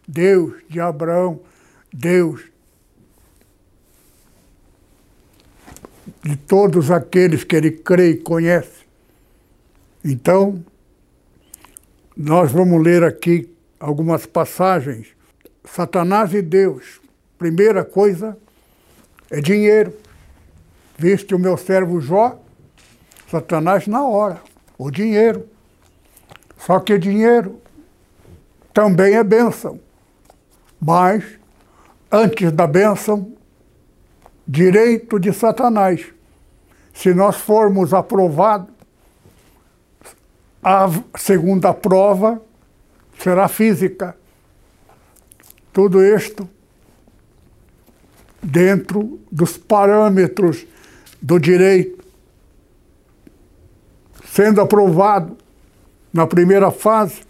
Deus 0.06 0.54
de 0.68 0.80
Abraão, 0.80 1.40
Deus 1.92 2.52
de 6.22 6.36
todos 6.36 6.90
aqueles 6.90 7.44
que 7.44 7.56
ele 7.56 7.70
crê 7.70 8.10
e 8.10 8.16
conhece. 8.16 8.82
Então, 10.04 10.64
nós 12.16 12.52
vamos 12.52 12.82
ler 12.82 13.02
aqui 13.02 13.48
algumas 13.80 14.26
passagens. 14.26 15.08
Satanás 15.64 16.34
e 16.34 16.42
Deus. 16.42 17.00
Primeira 17.38 17.84
coisa 17.84 18.36
é 19.30 19.40
dinheiro. 19.40 19.94
Viste 20.96 21.34
o 21.34 21.38
meu 21.38 21.56
servo 21.56 22.00
Jó? 22.00 22.38
Satanás 23.30 23.86
na 23.86 24.06
hora. 24.06 24.40
O 24.76 24.90
dinheiro. 24.90 25.48
Só 26.58 26.78
que 26.80 26.98
dinheiro 26.98 27.60
também 28.72 29.14
é 29.14 29.24
bênção. 29.24 29.80
Mas, 30.80 31.24
antes 32.10 32.52
da 32.52 32.66
bênção, 32.66 33.32
direito 34.46 35.18
de 35.18 35.32
Satanás. 35.32 36.06
Se 36.92 37.14
nós 37.14 37.36
formos 37.36 37.94
aprovados, 37.94 38.71
a 40.62 40.88
segunda 41.18 41.74
prova 41.74 42.40
será 43.18 43.48
física. 43.48 44.16
Tudo 45.72 46.02
isto 46.02 46.48
dentro 48.42 49.20
dos 49.30 49.56
parâmetros 49.56 50.66
do 51.20 51.38
direito, 51.38 52.04
sendo 54.26 54.60
aprovado 54.60 55.36
na 56.12 56.26
primeira 56.26 56.70
fase, 56.70 57.22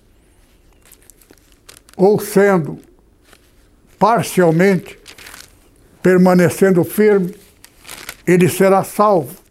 ou 1.97 2.19
sendo 2.19 2.79
parcialmente 3.99 4.99
permanecendo 6.03 6.83
firme, 6.83 7.35
ele 8.27 8.49
será 8.49 8.83
salvo. 8.83 9.42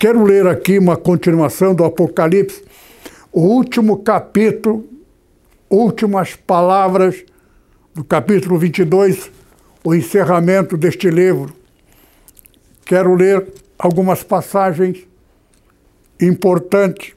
Quero 0.00 0.24
ler 0.24 0.46
aqui 0.46 0.78
uma 0.78 0.96
continuação 0.96 1.74
do 1.74 1.84
Apocalipse, 1.84 2.64
o 3.30 3.42
último 3.42 3.98
capítulo, 3.98 4.88
últimas 5.68 6.34
palavras 6.34 7.22
do 7.94 8.02
capítulo 8.02 8.58
22, 8.58 9.30
o 9.84 9.94
encerramento 9.94 10.78
deste 10.78 11.10
livro. 11.10 11.54
Quero 12.86 13.14
ler 13.14 13.46
algumas 13.78 14.22
passagens 14.22 15.06
importantes. 16.18 17.14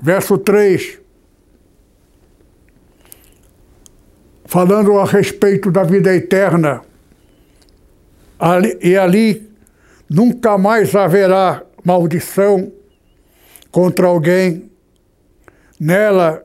Verso 0.00 0.38
3. 0.38 0.98
Falando 4.46 4.98
a 4.98 5.04
respeito 5.04 5.70
da 5.70 5.82
vida 5.82 6.16
eterna. 6.16 6.80
Ali, 8.38 8.78
e 8.80 8.96
ali 8.96 9.53
nunca 10.14 10.56
mais 10.56 10.94
haverá 10.94 11.62
maldição 11.84 12.72
contra 13.70 14.06
alguém 14.06 14.70
Nela 15.78 16.44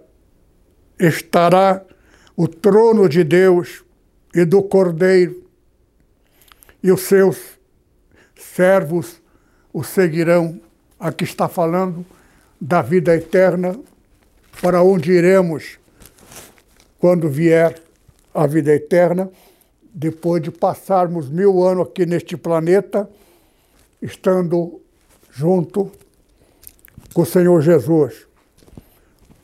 estará 0.99 1.83
o 2.35 2.47
trono 2.47 3.07
de 3.07 3.23
Deus 3.23 3.83
e 4.33 4.43
do 4.43 4.63
Cordeiro, 4.63 5.43
e 6.81 6.91
os 6.91 7.01
seus 7.01 7.37
servos 8.35 9.21
o 9.71 9.83
seguirão. 9.83 10.59
Aqui 10.99 11.23
está 11.23 11.47
falando 11.47 12.05
da 12.59 12.81
vida 12.81 13.15
eterna, 13.15 13.79
para 14.61 14.81
onde 14.81 15.11
iremos 15.11 15.77
quando 16.97 17.29
vier 17.29 17.81
a 18.33 18.45
vida 18.45 18.73
eterna, 18.73 19.29
depois 19.93 20.41
de 20.41 20.51
passarmos 20.51 21.29
mil 21.29 21.63
anos 21.63 21.87
aqui 21.87 22.05
neste 22.05 22.35
planeta, 22.35 23.09
estando 24.01 24.81
junto 25.31 25.91
com 27.13 27.21
o 27.21 27.25
Senhor 27.25 27.61
Jesus. 27.61 28.27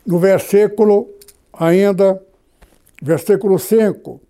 No 0.06 0.20
versículo 0.20 1.10
ainda, 1.52 2.22
versículo 3.02 3.58
5. 3.58 4.22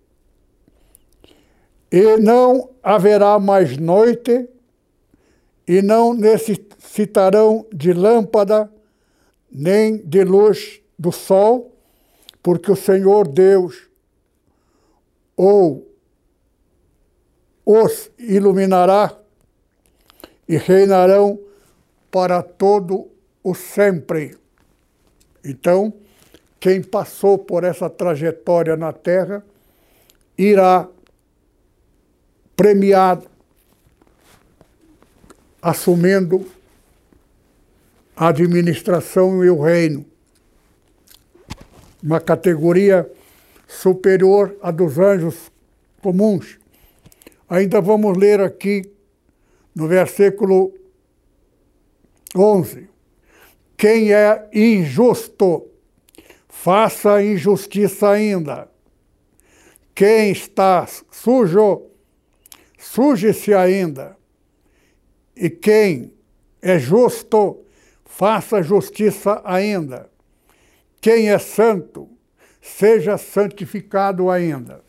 E 1.90 2.16
não 2.16 2.70
haverá 2.82 3.38
mais 3.38 3.76
noite, 3.76 4.48
e 5.66 5.82
não 5.82 6.14
necessitarão 6.14 7.66
de 7.72 7.92
lâmpada, 7.92 8.70
nem 9.50 9.98
de 9.98 10.22
luz 10.22 10.80
do 10.98 11.10
sol, 11.10 11.72
porque 12.42 12.70
o 12.70 12.76
Senhor 12.76 13.26
Deus 13.26 13.88
ou 15.36 15.86
os 17.64 18.10
iluminará 18.18 19.18
e 20.48 20.56
reinarão 20.56 21.38
para 22.10 22.42
todo 22.42 23.08
o 23.42 23.54
sempre. 23.54 24.36
Então, 25.44 25.92
quem 26.58 26.82
passou 26.82 27.38
por 27.38 27.64
essa 27.64 27.88
trajetória 27.90 28.76
na 28.76 28.92
Terra 28.92 29.44
irá 30.36 30.88
premiado, 32.56 33.26
assumindo 35.60 36.46
a 38.16 38.28
administração 38.28 39.44
e 39.44 39.50
o 39.50 39.60
reino. 39.60 40.04
Uma 42.02 42.20
categoria 42.20 43.10
superior 43.68 44.56
à 44.62 44.70
dos 44.70 44.98
anjos 44.98 45.50
comuns. 46.00 46.58
Ainda 47.48 47.80
vamos 47.80 48.16
ler 48.16 48.40
aqui 48.40 48.95
no 49.76 49.86
versículo 49.86 50.72
11. 52.34 52.88
Quem 53.76 54.10
é 54.14 54.48
injusto, 54.54 55.68
faça 56.48 57.22
injustiça 57.22 58.08
ainda. 58.08 58.70
Quem 59.94 60.30
está 60.30 60.86
sujo, 61.10 61.82
suje-se 62.78 63.52
ainda. 63.52 64.16
E 65.36 65.50
quem 65.50 66.10
é 66.62 66.78
justo, 66.78 67.62
faça 68.06 68.62
justiça 68.62 69.42
ainda. 69.44 70.10
Quem 71.02 71.28
é 71.30 71.38
santo, 71.38 72.08
seja 72.62 73.18
santificado 73.18 74.30
ainda. 74.30 74.82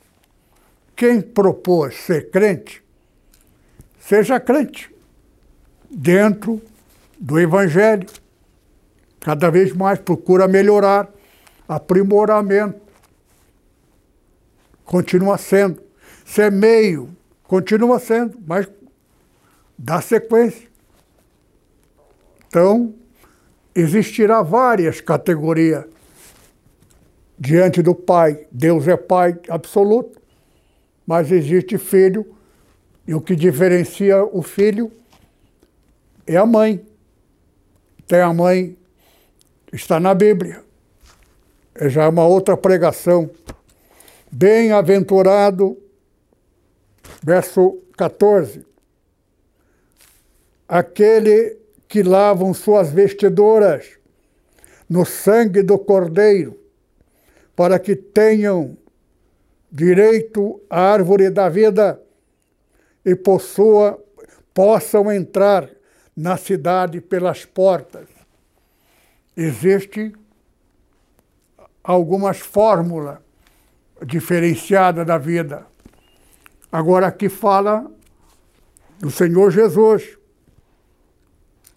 Quem 0.96 1.22
propôs 1.22 1.96
ser 1.96 2.32
crente, 2.32 2.82
seja 4.08 4.40
crente, 4.40 4.90
dentro 5.92 6.62
do 7.20 7.38
Evangelho. 7.38 8.08
Cada 9.20 9.50
vez 9.50 9.74
mais 9.74 10.00
procura 10.00 10.48
melhorar, 10.48 11.10
aprimoramento. 11.68 12.80
Continua 14.86 15.38
sendo. 15.38 15.82
Se 16.26 16.42
é 16.42 16.50
continua 17.44 18.00
sendo, 18.00 18.38
mas 18.48 18.66
dá 19.78 20.00
sequência. 20.00 20.70
Então, 22.48 22.96
existirá 23.76 24.42
várias 24.42 25.02
categorias 25.02 25.84
diante 27.38 27.82
do 27.82 27.94
Pai. 27.94 28.48
Deus 28.50 28.88
é 28.88 28.96
Pai 28.96 29.38
absoluto, 29.50 30.22
mas 31.06 31.30
existe 31.30 31.78
filho, 31.78 32.37
e 33.08 33.16
o 33.16 33.22
que 33.22 33.36
diferencia 33.36 34.22
o 34.24 34.42
filho 34.42 34.92
é 36.26 36.36
a 36.36 36.46
mãe. 36.46 36.86
Tem 38.06 38.20
a 38.20 38.34
mãe, 38.34 38.78
está 39.72 40.00
na 40.00 40.14
Bíblia. 40.14 40.62
É 41.74 41.90
já 41.90 42.10
uma 42.10 42.28
outra 42.28 42.58
pregação. 42.58 43.30
Bem-aventurado, 44.30 45.78
verso 47.24 47.82
14. 47.96 48.66
Aquele 50.68 51.58
que 51.88 52.04
lavam 52.04 52.54
suas 52.54 52.90
vestiduras 52.92 53.98
no 54.90 55.06
sangue 55.06 55.64
do 55.64 55.80
Cordeiro 55.80 56.60
para 57.56 57.80
que 57.80 57.96
tenham 57.96 58.78
direito 59.72 60.62
à 60.70 60.82
árvore 60.92 61.30
da 61.30 61.48
vida 61.48 62.02
e 63.08 63.16
possua, 63.16 63.98
possam 64.54 65.10
entrar 65.10 65.70
na 66.14 66.36
cidade 66.36 67.00
pelas 67.00 67.46
portas. 67.46 68.06
Existe 69.36 70.12
algumas 71.82 72.38
fórmulas 72.40 73.20
diferenciadas 74.06 75.08
da 75.08 75.18
vida. 75.18 75.66
Agora 76.70 77.08
aqui 77.08 77.30
fala 77.30 77.90
do 79.00 79.10
Senhor 79.10 79.52
Jesus. 79.52 80.18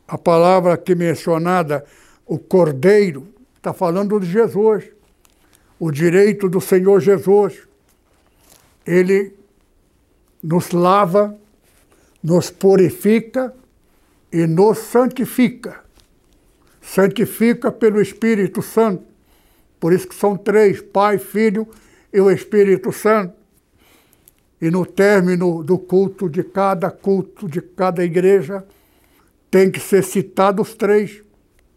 A 0.08 0.18
palavra 0.18 0.74
aqui 0.74 0.96
mencionada, 0.96 1.84
o 2.26 2.40
Cordeiro, 2.40 3.32
está 3.56 3.72
falando 3.72 4.18
de 4.18 4.26
Jesus 4.26 4.90
o 5.78 5.92
direito 5.92 6.48
do 6.48 6.60
Senhor 6.60 6.98
Jesus. 6.98 7.68
Ele 8.84 9.38
nos 10.42 10.70
lava, 10.70 11.36
nos 12.22 12.50
purifica 12.50 13.54
e 14.32 14.46
nos 14.46 14.78
santifica. 14.78 15.80
Santifica 16.80 17.70
pelo 17.70 18.00
Espírito 18.00 18.62
Santo. 18.62 19.04
Por 19.78 19.92
isso 19.92 20.08
que 20.08 20.14
são 20.14 20.36
três, 20.36 20.80
Pai, 20.80 21.18
Filho 21.18 21.66
e 22.12 22.20
o 22.20 22.30
Espírito 22.30 22.92
Santo. 22.92 23.34
E 24.60 24.70
no 24.70 24.84
término 24.84 25.62
do 25.62 25.78
culto 25.78 26.28
de 26.28 26.42
cada 26.42 26.90
culto, 26.90 27.48
de 27.48 27.62
cada 27.62 28.04
igreja, 28.04 28.64
tem 29.50 29.70
que 29.70 29.80
ser 29.80 30.04
citado 30.04 30.60
os 30.60 30.74
três, 30.74 31.22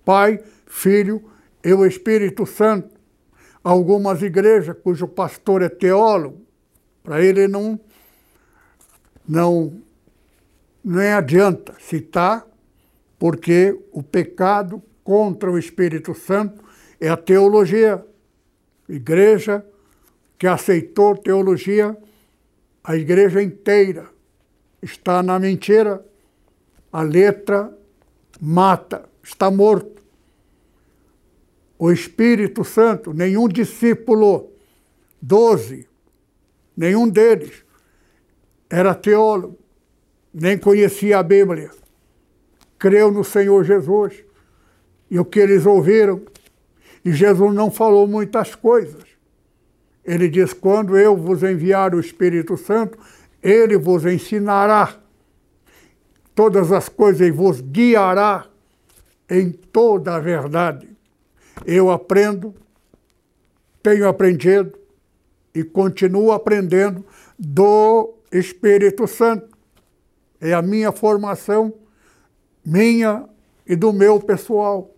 Pai, 0.03 0.39
Filho 0.65 1.23
e 1.63 1.73
o 1.73 1.85
Espírito 1.85 2.45
Santo 2.45 2.93
algumas 3.63 4.21
igrejas 4.21 4.75
cujo 4.83 5.07
pastor 5.07 5.61
é 5.61 5.69
teólogo, 5.69 6.41
para 7.01 7.23
ele 7.23 7.47
não, 7.47 7.79
não, 9.27 9.81
nem 10.83 11.13
adianta 11.13 11.75
citar, 11.79 12.45
porque 13.17 13.79
o 13.91 14.03
pecado 14.03 14.81
contra 15.03 15.51
o 15.51 15.57
Espírito 15.57 16.13
Santo 16.13 16.63
é 16.99 17.09
a 17.09 17.17
teologia. 17.17 18.05
Igreja 18.87 19.65
que 20.37 20.45
aceitou 20.45 21.15
teologia, 21.15 21.97
a 22.83 22.97
igreja 22.97 23.41
inteira 23.41 24.09
está 24.81 25.23
na 25.23 25.39
mentira. 25.39 26.05
A 26.91 27.01
letra 27.01 27.75
mata, 28.39 29.09
está 29.23 29.49
morto 29.49 29.93
o 31.83 31.91
Espírito 31.91 32.63
Santo, 32.63 33.13
nenhum 33.13 33.47
discípulo, 33.47 34.51
doze, 35.21 35.85
nenhum 36.77 37.09
deles 37.09 37.62
era 38.73 38.95
teólogo, 38.95 39.59
nem 40.33 40.57
conhecia 40.57 41.19
a 41.19 41.23
Bíblia. 41.23 41.69
Creu 42.79 43.11
no 43.11 43.23
Senhor 43.23 43.63
Jesus 43.63 44.23
e 45.11 45.19
o 45.19 45.23
que 45.23 45.39
eles 45.39 45.67
ouviram. 45.67 46.23
E 47.05 47.11
Jesus 47.11 47.53
não 47.53 47.69
falou 47.69 48.07
muitas 48.07 48.55
coisas. 48.55 49.03
Ele 50.03 50.27
diz: 50.27 50.53
quando 50.53 50.97
eu 50.97 51.15
vos 51.15 51.43
enviar 51.43 51.93
o 51.93 51.99
Espírito 51.99 52.57
Santo, 52.57 52.97
ele 53.43 53.77
vos 53.77 54.07
ensinará 54.07 54.99
todas 56.33 56.71
as 56.71 56.89
coisas 56.89 57.27
e 57.27 57.29
vos 57.29 57.61
guiará 57.61 58.47
em 59.29 59.51
toda 59.51 60.15
a 60.15 60.19
verdade. 60.19 60.89
Eu 61.63 61.91
aprendo, 61.91 62.55
tenho 63.83 64.07
aprendido 64.07 64.73
e 65.53 65.63
continuo 65.63 66.31
aprendendo 66.31 67.05
do 67.37 68.15
Espírito 68.33 69.07
Santo. 69.07 69.57
É 70.41 70.53
a 70.53 70.61
minha 70.61 70.91
formação, 70.91 71.73
minha 72.65 73.25
e 73.65 73.75
do 73.75 73.93
meu 73.93 74.19
pessoal. 74.19 74.93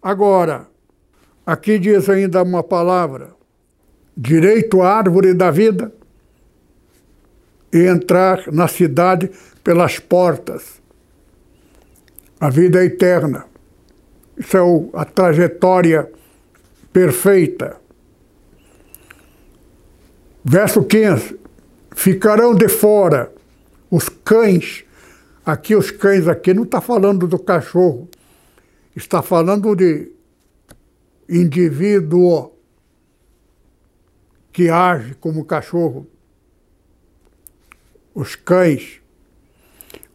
Agora, 0.00 0.72
Aqui 1.44 1.78
diz 1.78 2.08
ainda 2.08 2.42
uma 2.42 2.62
palavra: 2.62 3.30
direito 4.16 4.80
à 4.80 4.96
árvore 4.96 5.34
da 5.34 5.50
vida 5.50 5.92
e 7.72 7.86
entrar 7.86 8.52
na 8.52 8.68
cidade 8.68 9.30
pelas 9.64 9.98
portas. 9.98 10.80
A 12.38 12.48
vida 12.48 12.80
é 12.82 12.86
eterna. 12.86 13.46
Isso 14.36 14.56
é 14.56 15.00
a 15.00 15.04
trajetória 15.04 16.10
perfeita. 16.92 17.76
Verso 20.44 20.84
15: 20.84 21.38
Ficarão 21.94 22.54
de 22.54 22.68
fora 22.68 23.32
os 23.90 24.08
cães. 24.08 24.84
Aqui, 25.44 25.74
os 25.74 25.90
cães, 25.90 26.26
aqui 26.28 26.54
não 26.54 26.62
está 26.62 26.80
falando 26.80 27.26
do 27.26 27.38
cachorro, 27.38 28.08
está 28.94 29.20
falando 29.22 29.74
de 29.74 30.10
indivíduo 31.28 32.52
que 34.52 34.68
age 34.68 35.14
como 35.14 35.44
cachorro. 35.44 36.06
Os 38.14 38.34
cães, 38.34 39.00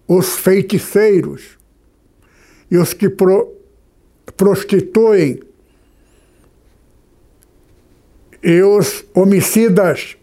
os 0.08 0.38
feiticeiros. 0.38 1.58
E 2.70 2.78
os 2.78 2.94
que 2.94 3.10
pro, 3.10 3.54
prostituem. 4.36 5.42
E 8.42 8.62
os 8.62 9.04
homicidas 9.13 10.18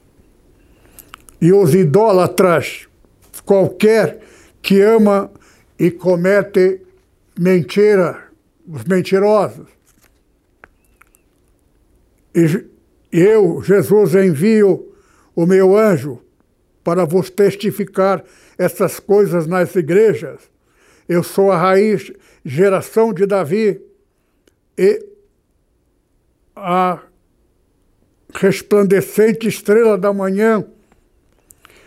e 1.44 1.52
os 1.52 1.74
idólatras, 1.74 2.88
qualquer 3.44 4.18
que 4.62 4.80
ama 4.80 5.30
e 5.78 5.90
comete 5.90 6.80
mentira, 7.38 8.28
os 8.66 8.83
mentirosos. 8.85 9.66
E 12.35 12.66
eu, 13.12 13.61
Jesus, 13.62 14.14
envio 14.14 14.90
o 15.37 15.44
meu 15.44 15.76
anjo 15.76 16.18
para 16.83 17.04
vos 17.04 17.28
testificar 17.28 18.24
essas 18.57 18.98
coisas 18.98 19.46
nas 19.46 19.76
igrejas. 19.76 20.40
Eu 21.07 21.22
sou 21.22 21.52
a 21.52 21.59
raiz, 21.59 22.11
geração 22.42 23.12
de 23.12 23.26
Davi 23.26 23.83
e 24.78 25.07
a 26.57 27.02
resplandecente 28.33 29.46
estrela 29.46 29.98
da 29.98 30.11
manhã. 30.11 30.64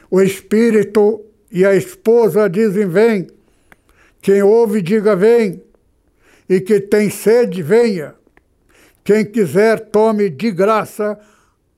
O 0.10 0.22
Espírito 0.22 1.26
e 1.52 1.66
a 1.66 1.76
esposa 1.76 2.50
dizem: 2.50 2.88
Vem. 2.88 3.28
Quem 4.22 4.42
ouve, 4.42 4.82
diga: 4.82 5.16
Vem. 5.16 5.64
E 6.50 6.62
que 6.62 6.80
tem 6.80 7.10
sede, 7.10 7.62
venha. 7.62 8.16
Quem 9.04 9.26
quiser, 9.26 9.90
tome 9.90 10.30
de 10.30 10.52
graça 10.52 11.20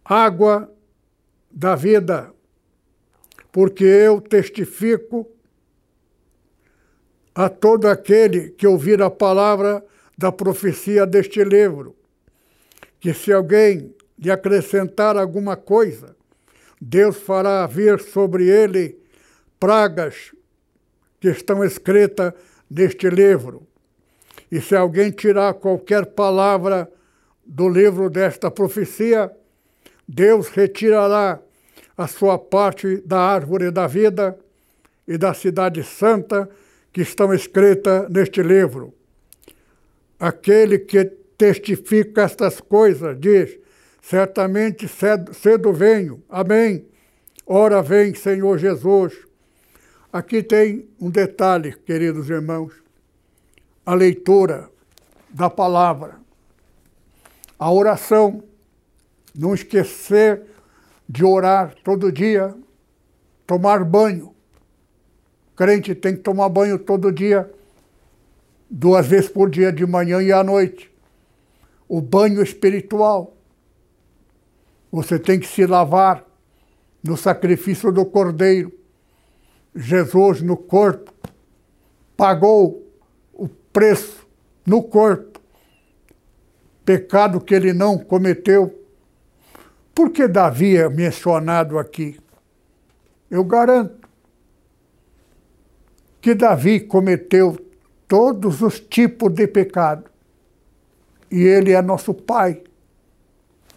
água 0.04 0.72
da 1.52 1.76
vida. 1.76 2.32
Porque 3.52 3.84
eu 3.84 4.22
testifico 4.22 5.28
a 7.34 7.48
todo 7.50 7.88
aquele 7.88 8.50
que 8.50 8.68
ouvir 8.68 9.02
a 9.02 9.10
palavra 9.10 9.84
da 10.18 10.32
profecia 10.32 11.06
deste 11.06 11.44
livro, 11.44 11.96
que 13.00 13.14
se 13.14 13.32
alguém 13.32 13.96
lhe 14.18 14.30
acrescentar 14.30 15.16
alguma 15.16 15.56
coisa, 15.56 16.16
Deus 16.80 17.18
fará 17.18 17.66
vir 17.68 18.00
sobre 18.00 18.48
ele 18.48 18.98
pragas 19.60 20.34
que 21.20 21.28
estão 21.30 21.64
escritas 21.64 22.34
neste 22.70 23.10
livro. 23.10 23.68
E 24.52 24.62
se 24.62 24.76
alguém 24.76 25.12
tirar 25.12 25.54
qualquer 25.56 26.06
palavra 26.08 26.90
do 27.46 27.68
livro 27.68 28.10
desta 28.10 28.50
profecia, 28.50 29.32
Deus 30.08 30.48
retirará 30.50 31.40
a 31.98 32.08
sua 32.08 32.38
parte 32.38 33.02
da 33.06 33.20
árvore 33.20 33.70
da 33.70 33.86
vida 33.86 34.38
e 35.08 35.18
da 35.18 35.34
cidade 35.34 35.84
santa 35.84 36.50
que 36.94 37.02
estão 37.02 37.34
escritas 37.34 38.10
neste 38.10 38.42
livro. 38.42 38.94
Aquele 40.20 40.80
que 40.80 41.04
testifica 41.38 42.24
estas 42.24 42.62
coisas 42.62 43.20
diz: 43.20 43.58
certamente 44.02 44.88
cedo, 44.88 45.34
cedo 45.34 45.74
venho. 45.74 46.24
Amém. 46.30 46.86
Ora 47.46 47.82
vem, 47.82 48.14
Senhor 48.14 48.58
Jesus. 48.58 49.14
Aqui 50.12 50.42
tem 50.42 50.88
um 51.00 51.10
detalhe, 51.10 51.74
queridos 51.74 52.30
irmãos. 52.30 52.74
A 53.86 53.94
leitura 53.94 54.70
da 55.30 55.50
palavra. 55.50 56.20
A 57.58 57.72
oração. 57.72 58.44
Não 59.36 59.54
esquecer 59.54 60.44
de 61.08 61.24
orar 61.24 61.76
todo 61.84 62.12
dia. 62.12 62.56
Tomar 63.46 63.84
banho. 63.84 64.34
O 65.52 65.56
crente 65.56 65.94
tem 65.94 66.16
que 66.16 66.22
tomar 66.22 66.50
banho 66.50 66.80
todo 66.80 67.12
dia 67.12 67.50
duas 68.70 69.08
vezes 69.08 69.30
por 69.30 69.50
dia, 69.50 69.72
de 69.72 69.86
manhã 69.86 70.22
e 70.22 70.32
à 70.32 70.44
noite. 70.44 70.92
O 71.88 72.00
banho 72.00 72.42
espiritual. 72.42 73.36
Você 74.92 75.20
tem 75.20 75.40
que 75.40 75.48
se 75.48 75.66
lavar 75.66 76.26
no 77.04 77.16
sacrifício 77.16 77.92
do 77.92 78.06
Cordeiro. 78.06 78.72
Jesus 79.76 80.42
no 80.42 80.58
corpo 80.58 81.14
pagou 82.18 82.86
o 83.34 83.48
preço 83.48 84.28
no 84.66 84.84
corpo, 84.84 85.40
pecado 86.84 87.40
que 87.40 87.54
ele 87.56 87.72
não 87.72 87.98
cometeu. 87.98 88.76
Por 89.94 90.10
que 90.12 90.28
Davi 90.28 90.76
é 90.76 90.90
mencionado 90.90 91.78
aqui? 91.78 92.20
Eu 93.30 93.44
garanto 93.44 94.08
que 96.20 96.34
Davi 96.34 96.80
cometeu 96.80 97.58
todos 98.08 98.62
os 98.62 98.80
tipos 98.80 99.32
de 99.32 99.48
pecado. 99.48 100.10
E 101.32 101.44
ele 101.44 101.72
é 101.72 101.82
nosso 101.82 102.14
pai. 102.14 102.64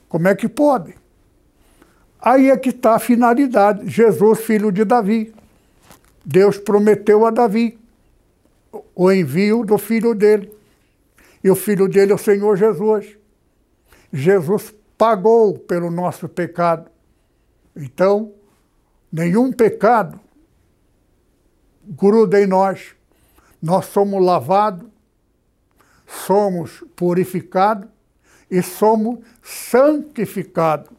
Como 0.09 0.27
é 0.27 0.35
que 0.35 0.49
pode? 0.49 0.95
Aí 2.23 2.51
é 2.51 2.57
que 2.57 2.69
está 2.69 2.95
a 2.95 3.01
finalidade. 3.01 3.89
Jesus, 3.89 4.41
filho 4.41 4.71
de 4.71 4.85
Davi. 4.85 5.35
Deus 6.25 6.57
prometeu 6.57 7.27
a 7.27 7.31
Davi 7.31 7.79
o 8.95 9.11
envio 9.11 9.65
do 9.65 9.77
filho 9.77 10.15
dele. 10.15 10.53
E 11.43 11.51
o 11.51 11.57
filho 11.57 11.89
dele 11.89 12.13
é 12.13 12.15
o 12.15 12.19
Senhor 12.19 12.57
Jesus. 12.57 13.19
Jesus 14.13 14.73
pagou 14.97 15.59
pelo 15.59 15.91
nosso 15.91 16.29
pecado. 16.29 16.89
Então, 17.75 18.33
nenhum 19.11 19.51
pecado 19.51 20.21
gruda 21.85 22.41
em 22.41 22.47
nós 22.47 22.95
nós 23.63 23.87
somos 23.87 24.21
lavados, 24.21 24.89
somos 26.07 26.83
purificados 26.97 27.89
e 28.51 28.61
somos 28.61 29.21
santificados. 29.41 30.91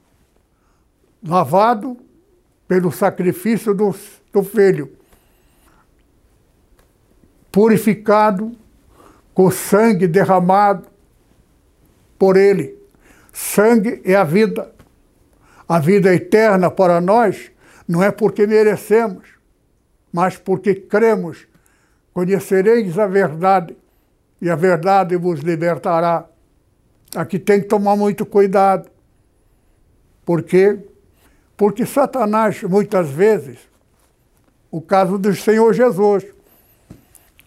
Lavado 1.26 1.98
pelo 2.68 2.92
sacrifício 2.92 3.74
do, 3.74 3.96
do 4.32 4.44
Filho. 4.44 4.92
Purificado 7.52 8.56
com 9.34 9.50
sangue 9.50 10.08
derramado 10.08 10.88
por 12.18 12.36
Ele. 12.36 12.78
Sangue 13.32 14.02
é 14.04 14.16
a 14.16 14.24
vida. 14.24 14.72
A 15.68 15.80
vida 15.80 16.14
eterna 16.14 16.70
para 16.70 17.00
nós 17.00 17.52
não 17.88 18.04
é 18.04 18.12
porque 18.12 18.46
merecemos, 18.46 19.28
mas 20.12 20.38
porque 20.38 20.76
cremos 20.76 21.48
Conhecereis 22.14 23.00
a 23.00 23.08
verdade, 23.08 23.76
e 24.40 24.50
a 24.50 24.56
verdade 24.56 25.18
vos 25.18 25.40
libertará. 25.40 26.30
Aqui 27.16 27.40
tem 27.40 27.62
que 27.62 27.68
tomar 27.68 27.96
muito 27.96 28.24
cuidado. 28.26 28.90
Por 30.24 30.44
quê? 30.44 30.80
Porque 31.64 31.86
Satanás, 31.86 32.62
muitas 32.62 33.10
vezes, 33.10 33.58
o 34.70 34.82
caso 34.82 35.18
do 35.18 35.34
Senhor 35.34 35.74
Jesus, 35.74 36.26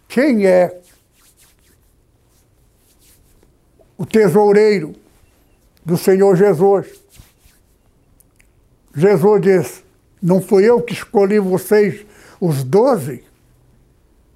quem 0.08 0.46
é 0.46 0.80
o 3.98 4.06
tesoureiro 4.06 4.94
do 5.84 5.98
Senhor 5.98 6.34
Jesus? 6.34 6.98
Jesus 8.94 9.42
diz: 9.42 9.84
Não 10.22 10.40
fui 10.40 10.64
eu 10.64 10.80
que 10.80 10.94
escolhi 10.94 11.38
vocês, 11.38 12.06
os 12.40 12.64
doze? 12.64 13.22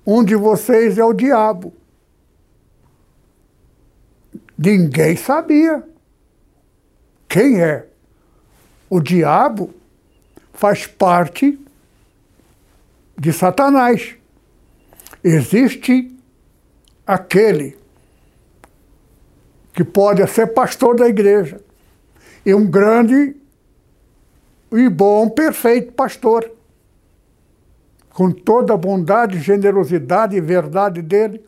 Um 0.06 0.22
de 0.22 0.36
vocês 0.36 0.98
é 0.98 1.04
o 1.06 1.14
diabo. 1.14 1.72
Ninguém 4.58 5.16
sabia. 5.16 5.82
Quem 7.26 7.62
é? 7.62 7.89
O 8.90 9.00
diabo 9.00 9.72
faz 10.52 10.84
parte 10.84 11.56
de 13.16 13.32
Satanás. 13.32 14.16
Existe 15.22 16.12
aquele 17.06 17.78
que 19.72 19.84
pode 19.84 20.26
ser 20.26 20.48
pastor 20.48 20.96
da 20.96 21.08
igreja 21.08 21.60
e 22.44 22.52
um 22.52 22.68
grande 22.68 23.36
e 24.72 24.88
bom, 24.88 25.30
perfeito 25.30 25.92
pastor. 25.92 26.50
Com 28.12 28.32
toda 28.32 28.74
a 28.74 28.76
bondade, 28.76 29.38
generosidade 29.40 30.36
e 30.36 30.40
verdade 30.40 31.00
dele, 31.00 31.44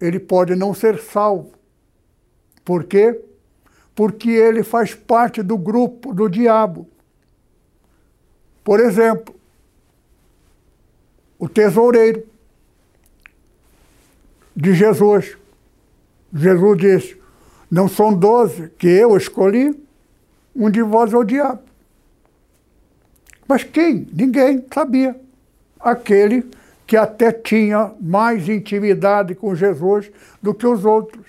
ele 0.00 0.20
pode 0.20 0.54
não 0.54 0.72
ser 0.72 0.98
salvo. 1.00 1.52
Por 2.64 2.84
quê? 2.84 3.20
Porque 4.00 4.30
ele 4.30 4.62
faz 4.62 4.94
parte 4.94 5.42
do 5.42 5.58
grupo 5.58 6.14
do 6.14 6.26
diabo. 6.26 6.88
Por 8.64 8.80
exemplo, 8.80 9.34
o 11.38 11.46
tesoureiro 11.46 12.26
de 14.56 14.72
Jesus. 14.72 15.36
Jesus 16.32 16.78
disse: 16.78 17.20
Não 17.70 17.88
são 17.88 18.14
doze 18.14 18.70
que 18.78 18.86
eu 18.88 19.18
escolhi, 19.18 19.78
um 20.56 20.70
de 20.70 20.80
vós 20.80 21.12
é 21.12 21.18
o 21.18 21.22
diabo. 21.22 21.60
Mas 23.46 23.64
quem? 23.64 24.08
Ninguém 24.14 24.64
sabia. 24.72 25.14
Aquele 25.78 26.48
que 26.86 26.96
até 26.96 27.30
tinha 27.32 27.92
mais 28.00 28.48
intimidade 28.48 29.34
com 29.34 29.54
Jesus 29.54 30.10
do 30.40 30.54
que 30.54 30.66
os 30.66 30.86
outros. 30.86 31.26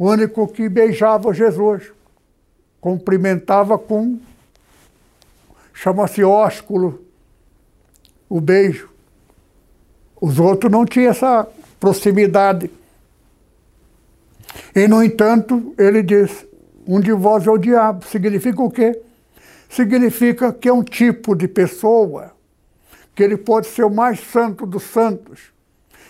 Único 0.00 0.48
que 0.48 0.66
beijava 0.66 1.34
Jesus, 1.34 1.92
cumprimentava 2.80 3.78
com, 3.78 4.18
chama-se 5.74 6.24
ósculo, 6.24 7.04
o 8.26 8.40
beijo. 8.40 8.88
Os 10.18 10.40
outros 10.40 10.72
não 10.72 10.86
tinham 10.86 11.10
essa 11.10 11.46
proximidade. 11.78 12.70
E, 14.74 14.88
no 14.88 15.04
entanto, 15.04 15.74
ele 15.76 16.02
diz: 16.02 16.46
um 16.86 16.98
de 16.98 17.12
vós 17.12 17.46
é 17.46 17.50
o 17.50 17.58
diabo. 17.58 18.06
Significa 18.06 18.62
o 18.62 18.70
quê? 18.70 18.98
Significa 19.68 20.50
que 20.50 20.66
é 20.66 20.72
um 20.72 20.82
tipo 20.82 21.36
de 21.36 21.46
pessoa 21.46 22.32
que 23.14 23.22
ele 23.22 23.36
pode 23.36 23.66
ser 23.66 23.84
o 23.84 23.90
mais 23.90 24.18
santo 24.20 24.64
dos 24.64 24.82
santos. 24.82 25.52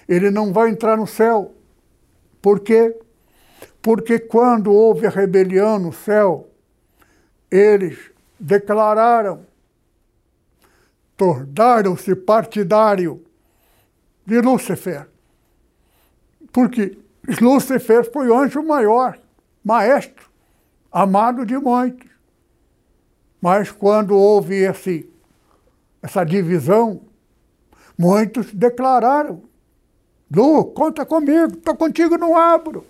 Ele 0.08 0.30
não 0.30 0.52
vai 0.52 0.70
entrar 0.70 0.96
no 0.96 1.08
céu. 1.08 1.52
Por 2.40 2.60
quê? 2.60 2.94
Porque 3.82 4.18
quando 4.18 4.72
houve 4.72 5.06
a 5.06 5.10
rebelião 5.10 5.78
no 5.78 5.92
céu, 5.92 6.50
eles 7.50 7.98
declararam, 8.38 9.46
tornaram-se 11.16 12.14
partidário 12.14 13.24
de 14.26 14.40
Lúcifer. 14.40 15.08
Porque 16.52 16.98
Lúcifer 17.40 18.10
foi 18.10 18.28
o 18.28 18.36
anjo 18.36 18.62
maior, 18.62 19.18
maestro, 19.64 20.30
amado 20.92 21.46
de 21.46 21.56
muitos. 21.56 22.08
Mas 23.40 23.72
quando 23.72 24.16
houve 24.16 24.56
esse, 24.56 25.08
essa 26.02 26.24
divisão, 26.24 27.00
muitos 27.96 28.52
declararam: 28.52 29.42
Lu, 30.30 30.66
conta 30.66 31.06
comigo, 31.06 31.54
estou 31.54 31.74
contigo, 31.74 32.18
não 32.18 32.36
abro. 32.36 32.84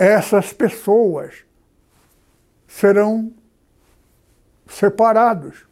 Essas 0.00 0.50
pessoas 0.50 1.44
serão 2.66 3.30
separados. 4.66 5.66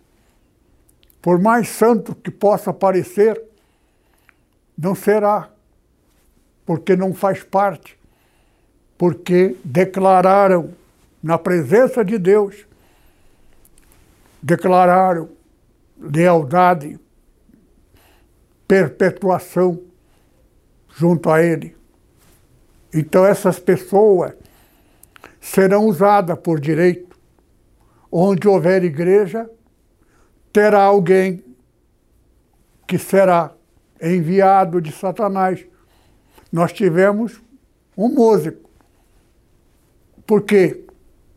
Por 1.23 1.41
mais 1.41 1.71
santo 1.71 2.15
que 2.15 2.31
possa 2.31 2.71
parecer, 2.71 3.43
não 4.77 4.95
será, 4.95 5.49
porque 6.67 6.95
não 6.95 7.15
faz 7.15 7.43
parte, 7.43 7.99
porque 8.99 9.57
declararam 9.65 10.75
na 11.23 11.39
presença 11.39 12.05
de 12.05 12.19
Deus, 12.19 12.67
declararam 14.43 15.31
lealdade, 15.99 17.01
perpetuação 18.67 19.83
junto 20.91 21.31
a 21.31 21.43
Ele. 21.43 21.78
Então 22.93 23.25
essas 23.25 23.59
pessoas 23.59 24.33
serão 25.41 25.87
usadas 25.87 26.39
por 26.39 26.61
direito. 26.61 27.17
Onde 28.11 28.49
houver 28.49 28.83
igreja, 28.85 29.49
terá 30.53 30.83
alguém 30.83 31.45
que 32.87 32.99
será 32.99 33.53
enviado 34.01 34.81
de 34.81 34.91
Satanás. 34.91 35.65
Nós 36.51 36.73
tivemos 36.73 37.41
um 37.97 38.09
músico. 38.09 38.69
Por 40.27 40.43
quê? 40.43 40.85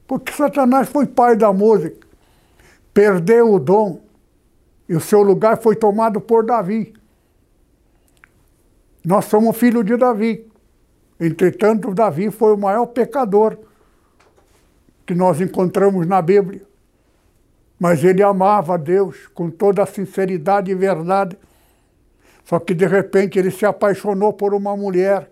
Porque 0.07 0.31
Satanás 0.31 0.89
foi 0.89 1.05
pai 1.05 1.35
da 1.35 1.51
música, 1.51 2.05
perdeu 2.93 3.53
o 3.53 3.59
dom 3.59 4.01
e 4.87 4.95
o 4.95 4.99
seu 4.99 5.21
lugar 5.21 5.61
foi 5.61 5.75
tomado 5.75 6.19
por 6.19 6.45
Davi. 6.45 6.93
Nós 9.03 9.25
somos 9.25 9.57
filhos 9.57 9.85
de 9.85 9.97
Davi. 9.97 10.50
Entretanto, 11.21 11.93
Davi 11.93 12.31
foi 12.31 12.53
o 12.53 12.57
maior 12.57 12.87
pecador 12.87 13.57
que 15.05 15.15
nós 15.15 15.39
encontramos 15.39 16.05
na 16.05 16.21
Bíblia. 16.21 16.63
Mas 17.79 18.03
ele 18.03 18.21
amava 18.21 18.77
Deus 18.77 19.27
com 19.27 19.49
toda 19.49 19.83
a 19.83 19.85
sinceridade 19.85 20.69
e 20.69 20.75
verdade 20.75 21.37
só 22.51 22.59
que 22.59 22.73
de 22.73 22.85
repente 22.85 23.39
ele 23.39 23.51
se 23.51 23.65
apaixonou 23.65 24.33
por 24.33 24.53
uma 24.53 24.75
mulher. 24.75 25.31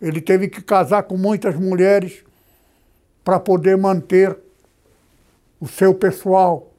Ele 0.00 0.20
teve 0.20 0.48
que 0.48 0.62
casar 0.62 1.04
com 1.04 1.16
muitas 1.16 1.54
mulheres 1.54 2.24
para 3.24 3.38
poder 3.38 3.76
manter 3.76 4.36
o 5.60 5.66
seu 5.66 5.94
pessoal 5.94 6.72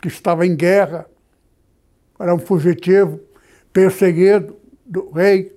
que 0.00 0.08
estava 0.08 0.46
em 0.46 0.54
guerra. 0.54 1.06
Era 2.18 2.34
um 2.34 2.38
fugitivo, 2.38 3.20
perseguido 3.72 4.56
do 4.84 5.10
rei. 5.10 5.56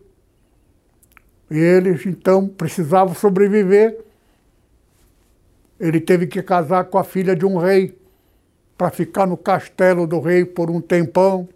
E 1.52 1.60
eles 1.60 2.04
então 2.08 2.48
precisavam 2.48 3.14
sobreviver. 3.14 4.00
Ele 5.80 6.00
teve 6.00 6.26
que 6.26 6.42
casar 6.42 6.86
com 6.86 6.98
a 6.98 7.04
filha 7.04 7.36
de 7.36 7.46
um 7.46 7.58
rei 7.58 7.96
para 8.76 8.90
ficar 8.90 9.28
no 9.28 9.38
castelo 9.38 10.08
do 10.08 10.20
rei 10.20 10.44
por 10.44 10.72
um 10.72 10.82
tempão 10.82 11.48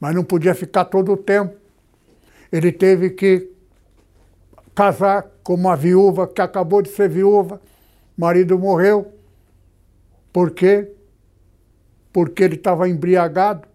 mas 0.00 0.14
não 0.14 0.24
podia 0.24 0.54
ficar 0.54 0.84
todo 0.86 1.12
o 1.12 1.16
tempo. 1.16 1.56
Ele 2.50 2.70
teve 2.70 3.10
que 3.10 3.50
casar 4.74 5.26
com 5.42 5.54
uma 5.54 5.76
viúva 5.76 6.26
que 6.26 6.40
acabou 6.40 6.82
de 6.82 6.90
ser 6.90 7.08
viúva, 7.08 7.60
o 8.16 8.20
marido 8.20 8.58
morreu. 8.58 9.12
Por 10.32 10.50
quê? 10.50 10.92
Porque 12.12 12.44
ele 12.44 12.56
estava 12.56 12.88
embriagado 12.88 13.66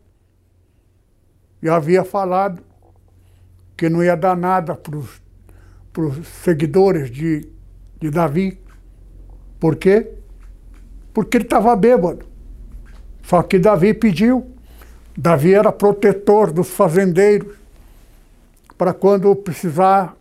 e 1.62 1.69
havia 1.69 2.04
falado 2.04 2.63
que 3.75 3.89
não 3.89 4.04
ia 4.04 4.15
dar 4.15 4.38
nada 4.38 4.75
para 4.75 4.95
os 4.95 5.21
seguidores 6.43 7.10
de, 7.12 7.47
de 7.99 8.10
Davi. 8.10 8.60
Por 9.60 9.75
quê? 9.75 10.12
Porque 11.13 11.38
ele 11.38 11.43
estava 11.43 11.75
bêbado. 11.75 12.25
Só 13.23 13.43
que 13.43 13.60
Davi 13.60 13.93
pediu 13.93 14.51
Davi 15.17 15.54
era 15.54 15.71
protetor 15.71 16.51
dos 16.51 16.69
fazendeiros, 16.69 17.56
para 18.77 18.93
quando 18.93 19.36
precisar 19.36 20.15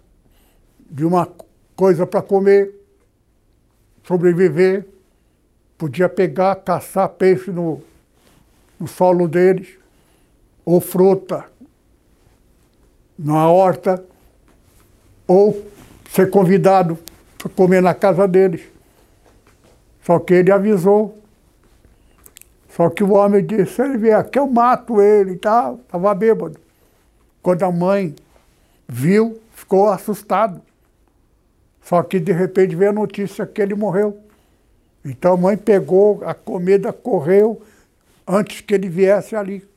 de 0.91 1.05
uma 1.05 1.29
coisa 1.77 2.07
para 2.07 2.21
comer, 2.21 2.75
sobreviver, 4.03 4.87
podia 5.79 6.09
pegar, 6.09 6.57
caçar 6.57 7.09
peixe 7.09 7.51
no, 7.51 7.81
no 8.79 8.87
solo 8.87 9.29
deles, 9.29 9.79
ou 10.65 10.81
fruta 10.81 11.47
na 13.19 13.49
horta, 13.49 14.05
ou 15.31 15.65
ser 16.11 16.29
convidado 16.29 16.99
para 17.39 17.49
comer 17.51 17.81
na 17.81 17.95
casa 17.95 18.27
deles. 18.27 18.63
Só 20.03 20.19
que 20.19 20.35
ele 20.35 20.51
avisou 20.51 21.21
só 22.71 22.89
que 22.89 23.03
o 23.03 23.13
homem 23.13 23.45
disse, 23.45 23.75
se 23.75 23.83
ele 23.83 23.99
vier 23.99 24.17
aqui, 24.17 24.39
eu 24.39 24.47
mato 24.47 25.01
ele 25.01 25.33
e 25.33 25.37
tal. 25.37 25.75
Estava 25.75 26.15
bêbado. 26.15 26.59
Quando 27.43 27.65
a 27.65 27.71
mãe 27.71 28.15
viu, 28.89 29.41
ficou 29.53 29.89
assustado. 29.89 30.63
Só 31.83 32.03
que 32.03 32.21
de 32.21 32.33
repente 32.33 32.77
veio 32.77 32.91
a 32.91 32.95
notícia 32.95 33.45
que 33.45 33.61
ele 33.61 33.75
morreu. 33.75 34.19
Então 35.05 35.35
a 35.35 35.37
mãe 35.37 35.57
pegou 35.57 36.23
a 36.25 36.33
comida, 36.33 36.93
correu 36.93 37.61
antes 38.27 38.61
que 38.61 38.73
ele 38.73 38.89
viesse 38.89 39.35
ali 39.35 39.69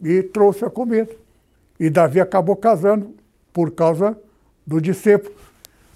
e 0.00 0.22
trouxe 0.22 0.64
a 0.64 0.70
comida. 0.70 1.10
E 1.78 1.90
Davi 1.90 2.20
acabou 2.20 2.54
casando 2.54 3.12
por 3.52 3.72
causa 3.72 4.16
do 4.70 4.80
discípulo. 4.80 5.34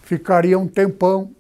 Ficaria 0.02 0.58
um 0.58 0.66
tempão 0.66 1.34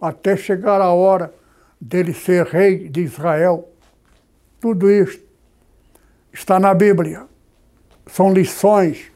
até 0.00 0.36
chegar 0.36 0.80
a 0.80 0.92
hora 0.92 1.32
dele 1.80 2.12
ser 2.12 2.44
rei 2.46 2.88
de 2.88 3.02
Israel. 3.02 3.70
Tudo 4.60 4.90
isso 4.90 5.20
está 6.32 6.58
na 6.58 6.74
Bíblia. 6.74 7.26
São 8.08 8.34
lições 8.34 9.10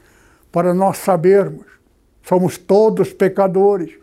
para 0.51 0.73
nós 0.73 0.97
sabermos 0.97 1.77
Somos 2.27 2.57
todos 2.57 3.13
pecadores. 3.13 3.97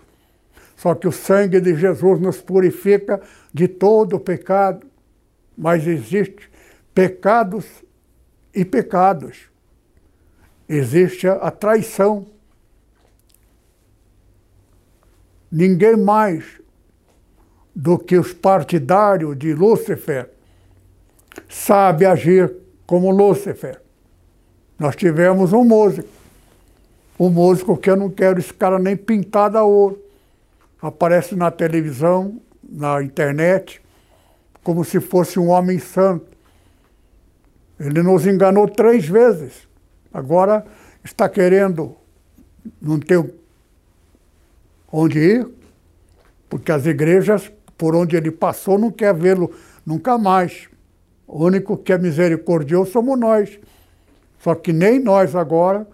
Só 0.77 0.95
que 0.95 1.07
o 1.07 1.13
sangue 1.13 1.61
de 1.61 1.77
Jesus 1.77 2.19
nos 2.19 2.41
purifica 2.41 3.21
de 3.53 3.69
todo 3.69 4.19
pecado. 4.19 4.87
Mas 5.57 5.87
existe 5.87 6.51
pecados 6.95 7.67
e 8.55 8.65
pecados. 8.65 9.51
Existe 10.67 11.29
a 11.29 11.51
traição. 11.51 12.27
Ninguém 15.57 15.97
mais 15.97 16.45
do 17.73 17.97
que 17.97 18.19
os 18.19 18.33
partidários 18.33 19.39
de 19.39 19.55
Lúcifer 19.55 20.29
sabe 21.49 22.05
agir 22.05 22.53
como 22.85 23.13
Lúcifer. 23.13 23.81
Nós 24.77 24.97
tivemos 24.97 25.53
um 25.53 25.63
músico, 25.63 26.09
um 27.21 27.29
músico 27.29 27.77
que 27.77 27.89
eu 27.89 27.95
não 27.95 28.11
quero 28.11 28.41
esse 28.41 28.53
cara 28.53 28.81
nem 28.81 28.97
pintado 28.97 29.57
a 29.57 29.63
ouro. 29.63 30.03
Aparece 30.83 31.37
na 31.37 31.53
televisão, 31.53 32.41
na 32.61 33.01
internet, 33.01 33.81
como 34.61 34.85
se 34.85 34.99
fosse 34.99 35.39
um 35.39 35.51
homem 35.51 35.79
santo. 35.79 36.27
Ele 37.79 38.03
nos 38.03 38.27
enganou 38.27 38.67
três 38.67 39.07
vezes. 39.07 39.69
Agora 40.13 40.67
está 41.05 41.29
querendo 41.29 41.95
não 42.83 42.99
ter 42.99 43.44
onde 44.97 45.19
ir, 45.19 45.49
porque 46.49 46.71
as 46.71 46.87
igrejas 46.87 47.51
por 47.77 47.97
onde 47.97 48.17
ele 48.17 48.31
passou 48.31 48.79
não 48.79 48.93
quer 48.93 49.13
vê-lo 49.13 49.53
nunca 49.85 50.17
mais. 50.17 50.69
O 51.27 51.45
único 51.45 51.77
que 51.77 51.93
é 51.93 51.99
misericordioso 51.99 52.93
somos 52.93 53.19
nós. 53.19 53.59
Só 54.39 54.55
que 54.55 54.73
nem 54.73 55.01
nós 55.01 55.35
agora, 55.35 55.85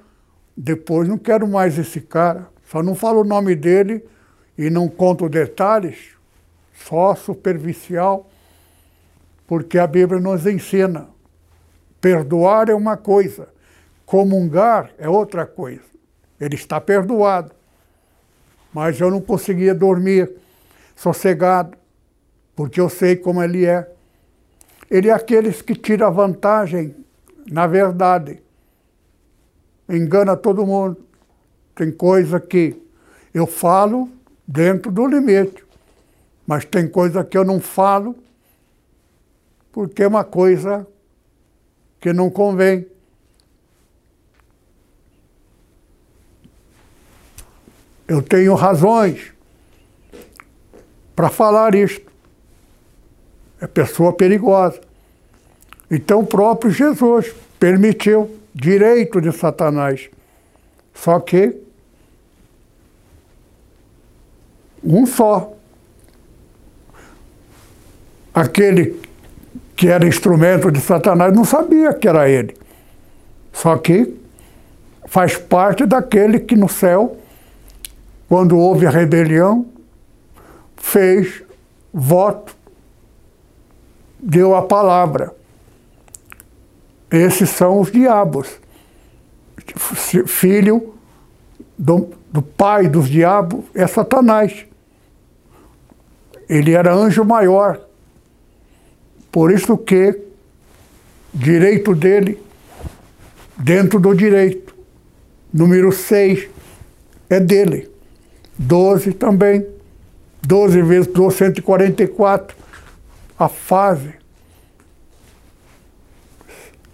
depois 0.55 1.09
não 1.09 1.17
quero 1.17 1.49
mais 1.49 1.79
esse 1.79 2.01
cara. 2.03 2.49
Só 2.67 2.83
não 2.83 2.95
falo 2.95 3.23
o 3.23 3.25
nome 3.25 3.57
dele 3.57 4.05
e 4.59 4.69
não 4.69 4.87
conto 4.87 5.31
detalhes, 5.31 6.11
só 6.75 7.15
superficial, 7.15 8.29
porque 9.47 9.79
a 9.79 9.87
Bíblia 9.87 10.21
nos 10.21 10.47
ensina. 10.47 11.09
Perdoar 12.03 12.69
é 12.69 12.75
uma 12.75 12.99
coisa, 12.99 13.49
comungar 14.05 14.91
é 14.99 15.09
outra 15.09 15.47
coisa. 15.47 15.89
Ele 16.39 16.55
está 16.55 16.79
perdoado. 16.79 17.60
Mas 18.73 19.01
eu 19.01 19.11
não 19.11 19.21
conseguia 19.21 19.75
dormir 19.75 20.31
sossegado, 20.95 21.77
porque 22.55 22.81
eu 22.81 22.89
sei 22.89 23.17
como 23.17 23.43
ele 23.43 23.67
é. 23.67 23.91
Ele 24.91 25.09
é 25.09 25.13
aqueles 25.13 25.63
que 25.63 25.75
tira 25.75 26.11
vantagem 26.11 26.95
na 27.51 27.67
verdade. 27.67 28.43
Engana 29.89 30.37
todo 30.37 30.67
mundo. 30.67 30.97
Tem 31.75 31.91
coisa 31.91 32.39
que 32.39 32.81
eu 33.33 33.47
falo 33.47 34.09
dentro 34.47 34.91
do 34.91 35.07
limite, 35.07 35.65
mas 36.47 36.65
tem 36.65 36.89
coisa 36.89 37.25
que 37.25 37.39
eu 37.39 37.45
não 37.45 37.61
falo 37.61 38.17
porque 39.73 40.03
é 40.03 40.09
uma 40.09 40.25
coisa 40.25 40.87
que 42.01 42.13
não 42.13 42.29
convém. 42.29 42.87
Eu 48.11 48.21
tenho 48.21 48.55
razões 48.55 49.33
para 51.15 51.29
falar 51.29 51.77
isto. 51.77 52.11
É 53.61 53.69
pessoa 53.69 54.13
perigosa. 54.13 54.81
Então 55.89 56.19
o 56.19 56.27
próprio 56.27 56.73
Jesus 56.73 57.33
permitiu 57.61 58.37
direito 58.53 59.21
de 59.21 59.31
Satanás. 59.31 60.11
Só 60.93 61.21
que 61.21 61.57
um 64.83 65.07
só. 65.07 65.53
Aquele 68.35 69.01
que 69.77 69.87
era 69.87 70.05
instrumento 70.05 70.69
de 70.73 70.81
Satanás 70.81 71.33
não 71.33 71.45
sabia 71.45 71.95
que 71.95 72.09
era 72.09 72.29
ele. 72.29 72.57
Só 73.53 73.77
que 73.79 74.17
faz 75.07 75.37
parte 75.37 75.87
daquele 75.87 76.41
que 76.41 76.57
no 76.57 76.69
céu, 76.69 77.20
quando 78.31 78.57
houve 78.57 78.87
a 78.87 78.91
rebelião, 78.91 79.67
fez 80.77 81.43
voto, 81.93 82.57
deu 84.21 84.55
a 84.55 84.63
palavra. 84.63 85.35
Esses 87.11 87.51
são 87.51 87.81
os 87.81 87.91
diabos. 87.91 88.61
Filho 90.29 90.95
do, 91.77 92.11
do 92.31 92.41
pai 92.41 92.87
dos 92.87 93.09
diabos 93.09 93.65
é 93.75 93.85
Satanás. 93.89 94.65
Ele 96.49 96.71
era 96.71 96.95
anjo 96.95 97.25
maior. 97.25 97.81
Por 99.33 99.51
isso 99.51 99.77
que 99.77 100.17
direito 101.35 101.97
dele, 101.97 102.41
dentro 103.59 103.99
do 103.99 104.15
direito. 104.15 104.73
Número 105.53 105.91
6 105.91 106.49
é 107.29 107.41
dele. 107.41 107.90
12 108.61 109.15
também. 109.15 109.67
12 110.47 110.83
vezes 110.83 111.07
12, 111.07 111.37
144. 111.37 112.57
A 113.39 113.49
fase. 113.49 114.15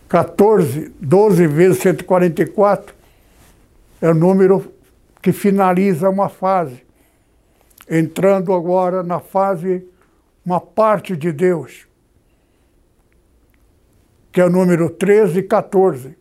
14, 0.09 0.93
12 1.01 1.47
vezes 1.49 1.83
144 1.83 2.95
é 4.01 4.09
o 4.09 4.15
número 4.15 4.73
que 5.21 5.33
finaliza 5.33 6.09
uma 6.09 6.29
fase. 6.29 6.85
Entrando 7.91 8.55
agora 8.55 9.03
na 9.03 9.19
fase, 9.19 9.85
uma 10.45 10.61
parte 10.61 11.17
de 11.17 11.33
Deus, 11.33 11.89
que 14.31 14.41
é 14.41 14.45
o 14.45 14.51
número 14.51 14.89
13 14.89 15.41
e 15.41 15.43
14. 15.43 16.17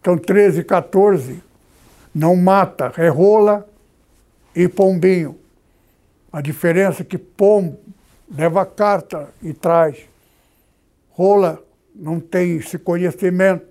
Então, 0.00 0.18
13 0.18 0.60
e 0.60 0.64
14 0.64 1.40
não 2.12 2.34
mata, 2.34 2.92
é 2.96 3.08
rola 3.08 3.67
e 4.58 4.66
pombinho. 4.66 5.38
A 6.32 6.40
diferença 6.40 7.02
é 7.02 7.04
que 7.04 7.16
pombo 7.16 7.78
leva 8.28 8.66
carta 8.66 9.32
e 9.40 9.52
traz. 9.54 10.04
Rola 11.10 11.62
não 11.94 12.18
tem 12.18 12.56
esse 12.56 12.76
conhecimento, 12.76 13.64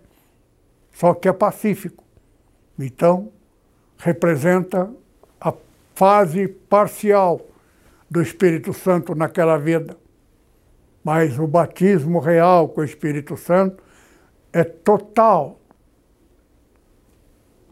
só 0.93 1.13
que 1.13 1.27
é 1.27 1.33
pacífico. 1.33 2.05
Então, 2.79 3.33
representa 3.97 4.89
a 5.41 5.53
fase 5.93 6.47
parcial 6.47 7.41
do 8.09 8.21
Espírito 8.21 8.71
Santo 8.71 9.13
naquela 9.13 9.57
vida. 9.57 9.97
Mas 11.03 11.37
o 11.37 11.45
batismo 11.45 12.19
real 12.19 12.69
com 12.69 12.79
o 12.79 12.85
Espírito 12.85 13.35
Santo 13.35 13.83
é 14.53 14.63
total. 14.63 15.59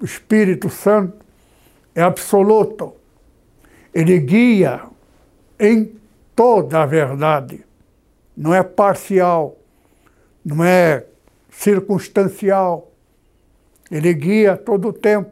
O 0.01 0.03
Espírito 0.03 0.69
Santo 0.69 1.23
é 1.95 2.01
absoluto. 2.01 3.04
Ele 3.95 4.19
guia 4.19 4.81
em 5.59 5.91
toda 6.35 6.83
a 6.83 6.85
verdade, 6.85 7.65
não 8.37 8.53
é 8.53 8.61
parcial 8.61 9.57
não 10.45 10.63
é 10.63 11.03
circunstancial. 11.49 12.91
Ele 13.89 14.13
guia 14.13 14.55
todo 14.55 14.89
o 14.89 14.93
tempo. 14.93 15.31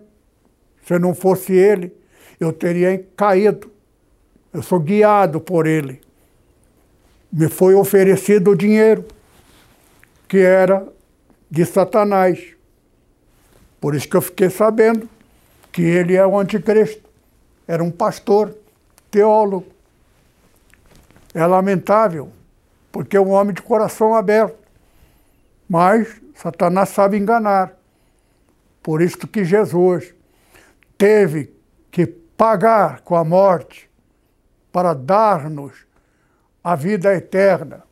Se 0.83 0.97
não 0.97 1.13
fosse 1.13 1.53
ele, 1.53 1.95
eu 2.39 2.51
teria 2.51 2.97
caído. 3.15 3.71
Eu 4.51 4.63
sou 4.63 4.79
guiado 4.79 5.39
por 5.39 5.67
ele. 5.67 6.01
Me 7.31 7.47
foi 7.47 7.75
oferecido 7.75 8.51
o 8.51 8.55
dinheiro, 8.55 9.05
que 10.27 10.37
era 10.37 10.87
de 11.49 11.65
Satanás. 11.65 12.55
Por 13.79 13.95
isso 13.95 14.07
que 14.07 14.17
eu 14.17 14.21
fiquei 14.21 14.49
sabendo 14.49 15.07
que 15.71 15.81
ele 15.81 16.15
é 16.15 16.25
o 16.25 16.37
anticristo. 16.37 17.02
Era 17.67 17.83
um 17.83 17.91
pastor, 17.91 18.55
teólogo. 19.09 19.67
É 21.33 21.45
lamentável, 21.45 22.31
porque 22.91 23.17
é 23.17 23.21
um 23.21 23.31
homem 23.31 23.53
de 23.53 23.61
coração 23.61 24.13
aberto. 24.13 24.57
Mas 25.67 26.21
Satanás 26.35 26.89
sabe 26.89 27.17
enganar. 27.17 27.77
Por 28.81 29.01
isso 29.01 29.27
que 29.27 29.45
Jesus 29.45 30.13
teve 30.97 31.53
que 31.89 32.05
pagar 32.05 33.01
com 33.01 33.15
a 33.15 33.23
morte 33.23 33.89
para 34.71 34.93
dar-nos 34.93 35.85
a 36.63 36.75
vida 36.75 37.13
eterna. 37.13 37.83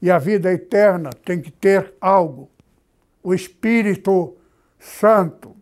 E 0.00 0.10
a 0.10 0.18
vida 0.18 0.52
eterna 0.52 1.10
tem 1.10 1.40
que 1.40 1.50
ter 1.50 1.92
algo. 2.00 2.48
O 3.22 3.34
Espírito 3.34 4.36
Santo, 4.78 5.56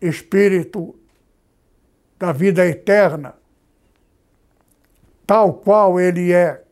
Espírito 0.00 0.99
da 2.20 2.32
vida 2.32 2.66
eterna, 2.66 3.34
tal 5.26 5.54
qual 5.54 5.98
ele 5.98 6.34
é, 6.34 6.62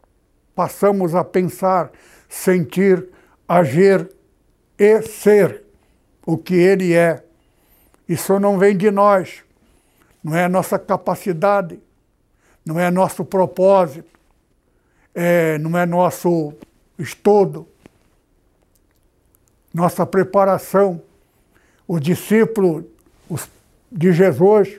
passamos 0.55 1.14
a 1.14 1.24
pensar, 1.24 1.90
sentir, 2.28 3.09
agir 3.49 4.11
e 4.78 5.01
ser 5.01 5.64
o 6.26 6.36
que 6.36 6.55
ele 6.55 6.92
é. 6.92 7.24
Isso 8.07 8.38
não 8.38 8.59
vem 8.59 8.76
de 8.76 8.90
nós, 8.90 9.42
não 10.22 10.36
é 10.36 10.46
nossa 10.49 10.78
capacidade, 10.78 11.80
não 12.62 12.78
é 12.78 12.90
nosso 12.90 13.24
propósito, 13.24 14.18
é, 15.14 15.57
não 15.57 15.78
é 15.78 15.86
nosso 15.86 16.53
estudo, 16.99 17.66
nossa 19.72 20.05
preparação. 20.05 21.01
Os 21.86 22.03
discípulos 22.03 22.84
de 23.90 24.12
Jesus 24.12 24.78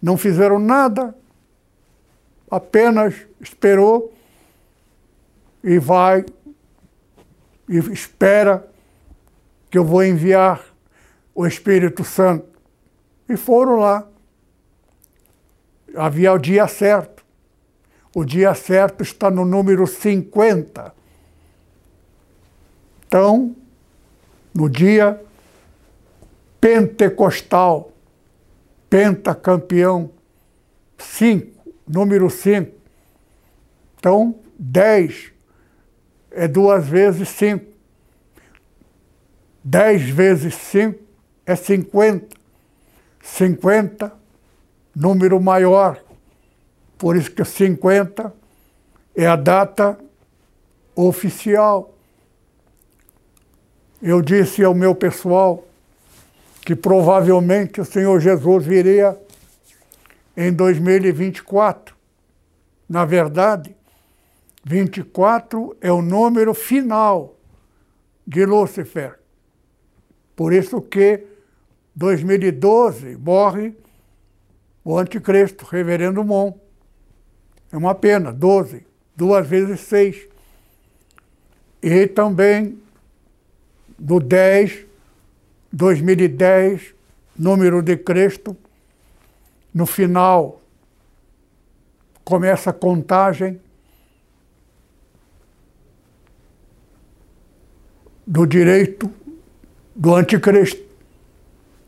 não 0.00 0.16
fizeram 0.16 0.58
nada, 0.58 1.14
apenas 2.50 3.14
esperou 3.40 4.12
e 5.62 5.78
vai 5.78 6.24
e 7.68 7.78
espera 7.92 8.68
que 9.70 9.78
eu 9.78 9.84
vou 9.84 10.02
enviar 10.02 10.64
o 11.32 11.46
Espírito 11.46 12.04
Santo. 12.04 12.48
E 13.28 13.36
foram 13.36 13.76
lá. 13.76 14.06
Havia 15.94 16.32
o 16.32 16.38
dia 16.38 16.66
certo. 16.66 17.24
O 18.12 18.24
dia 18.24 18.54
certo 18.54 19.02
está 19.02 19.30
no 19.30 19.44
número 19.44 19.86
50. 19.86 20.92
Então, 23.06 23.54
no 24.52 24.68
dia 24.68 25.20
pentecostal, 26.60 27.89
pentacampeão, 28.90 30.10
5, 30.98 31.72
número 31.86 32.28
5. 32.28 32.72
Então, 33.96 34.34
10 34.58 35.32
é 36.32 36.48
duas 36.48 36.86
vezes 36.86 37.28
5. 37.28 37.64
10 39.62 40.10
vezes 40.10 40.54
5 40.54 40.98
é 41.46 41.54
50. 41.54 42.36
50, 43.22 44.12
número 44.94 45.40
maior. 45.40 46.02
Por 46.98 47.16
isso 47.16 47.30
que 47.30 47.44
50 47.44 48.34
é 49.14 49.26
a 49.26 49.36
data 49.36 49.98
oficial. 50.94 51.94
Eu 54.02 54.20
disse 54.22 54.64
ao 54.64 54.74
meu 54.74 54.94
pessoal 54.94 55.66
que 56.70 56.76
provavelmente 56.76 57.80
o 57.80 57.84
Senhor 57.84 58.20
Jesus 58.20 58.64
viria 58.64 59.20
em 60.36 60.52
2024. 60.52 61.96
Na 62.88 63.04
verdade, 63.04 63.74
24 64.62 65.76
é 65.80 65.90
o 65.90 66.00
número 66.00 66.54
final 66.54 67.34
de 68.24 68.46
Lúcifer. 68.46 69.18
Por 70.36 70.52
isso 70.52 70.80
que 70.80 71.26
2012 71.96 73.16
morre 73.16 73.74
o 74.84 74.96
anticristo, 74.96 75.66
reverendo 75.66 76.22
Mon. 76.22 76.52
É 77.72 77.76
uma 77.76 77.96
pena, 77.96 78.32
12, 78.32 78.86
duas 79.16 79.44
vezes 79.44 79.80
seis. 79.80 80.24
E 81.82 82.06
também 82.06 82.80
do 83.98 84.20
10, 84.20 84.86
2010, 85.72 86.94
número 87.38 87.82
de 87.82 87.96
Cristo, 87.96 88.56
no 89.72 89.86
final 89.86 90.60
começa 92.24 92.70
a 92.70 92.72
contagem 92.72 93.60
do 98.26 98.46
direito 98.46 99.10
do 99.94 100.14
anticristo. 100.14 100.80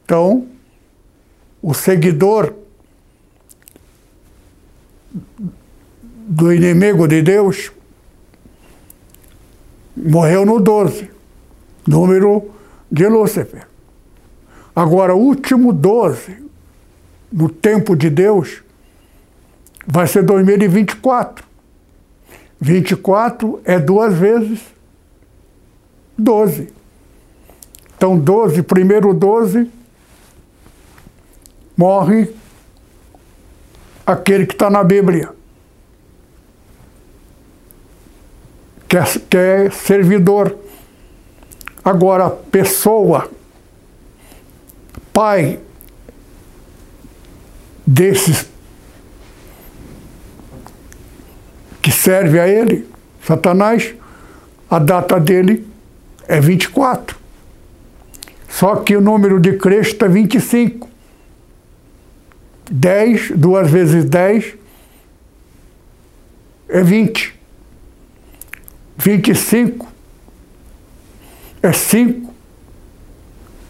Então, 0.04 0.48
o 1.62 1.72
seguidor 1.72 2.54
do 6.28 6.52
inimigo 6.52 7.06
de 7.06 7.22
Deus 7.22 7.70
morreu 9.96 10.44
no 10.44 10.58
12, 10.58 11.10
número 11.86 12.50
de 12.90 13.06
Lúcifer. 13.06 13.71
Agora, 14.74 15.14
o 15.14 15.18
último 15.18 15.72
12, 15.72 16.42
no 17.30 17.48
tempo 17.48 17.94
de 17.94 18.08
Deus, 18.08 18.62
vai 19.86 20.06
ser 20.06 20.22
2024. 20.22 21.44
24 22.60 23.60
é 23.64 23.78
duas 23.78 24.14
vezes 24.16 24.60
12. 26.16 26.72
Então, 27.96 28.18
12, 28.18 28.62
primeiro 28.62 29.12
12, 29.12 29.70
morre 31.76 32.34
aquele 34.06 34.46
que 34.46 34.54
está 34.54 34.70
na 34.70 34.82
Bíblia. 34.82 35.30
Que 38.88 38.96
é, 38.96 39.64
é 39.64 39.70
servidor. 39.70 40.56
Agora, 41.84 42.30
pessoa, 42.30 43.28
pai 45.12 45.60
desses 47.86 48.46
que 51.80 51.90
serve 51.90 52.38
a 52.38 52.46
ele, 52.46 52.88
Satanás, 53.26 53.94
a 54.70 54.78
data 54.78 55.18
dele 55.18 55.66
é 56.28 56.40
24. 56.40 57.16
Só 58.48 58.76
que 58.76 58.96
o 58.96 59.00
número 59.00 59.40
de 59.40 59.54
Cristo 59.54 60.04
é 60.04 60.08
25. 60.08 60.88
10, 62.70 63.32
duas 63.32 63.70
vezes 63.70 64.04
10 64.04 64.54
é 66.68 66.82
20. 66.82 67.34
25 68.96 69.88
é 71.62 71.72
5 71.72 72.32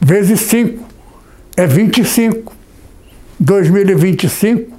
vezes 0.00 0.40
5 0.40 0.81
é 1.56 1.66
25. 1.66 2.54
2025, 3.38 4.78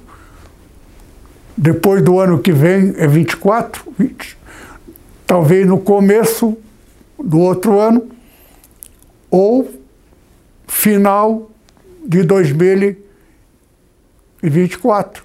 depois 1.56 2.02
do 2.02 2.18
ano 2.18 2.40
que 2.40 2.50
vem 2.50 2.92
é 2.96 3.06
24, 3.06 3.84
20. 3.98 4.36
Talvez 5.26 5.64
no 5.66 5.78
começo 5.78 6.58
do 7.22 7.38
outro 7.40 7.78
ano 7.78 8.08
ou 9.30 9.70
final 10.66 11.50
de 12.06 12.22
2024. 12.22 15.22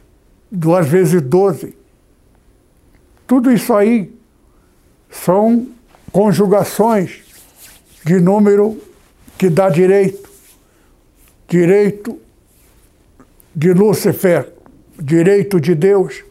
Duas 0.52 0.86
vezes 0.88 1.22
12. 1.22 1.78
Tudo 3.26 3.50
isso 3.52 3.74
aí 3.74 4.14
são 5.10 5.68
conjugações 6.12 7.22
de 8.04 8.20
número 8.20 8.78
que 9.38 9.50
dá 9.50 9.70
direito. 9.70 10.28
Direito 11.50 12.20
de 13.56 13.74
Lúcifer, 13.74 14.54
direito 14.97 15.60
de 15.60 15.74
Deus. 15.74 16.24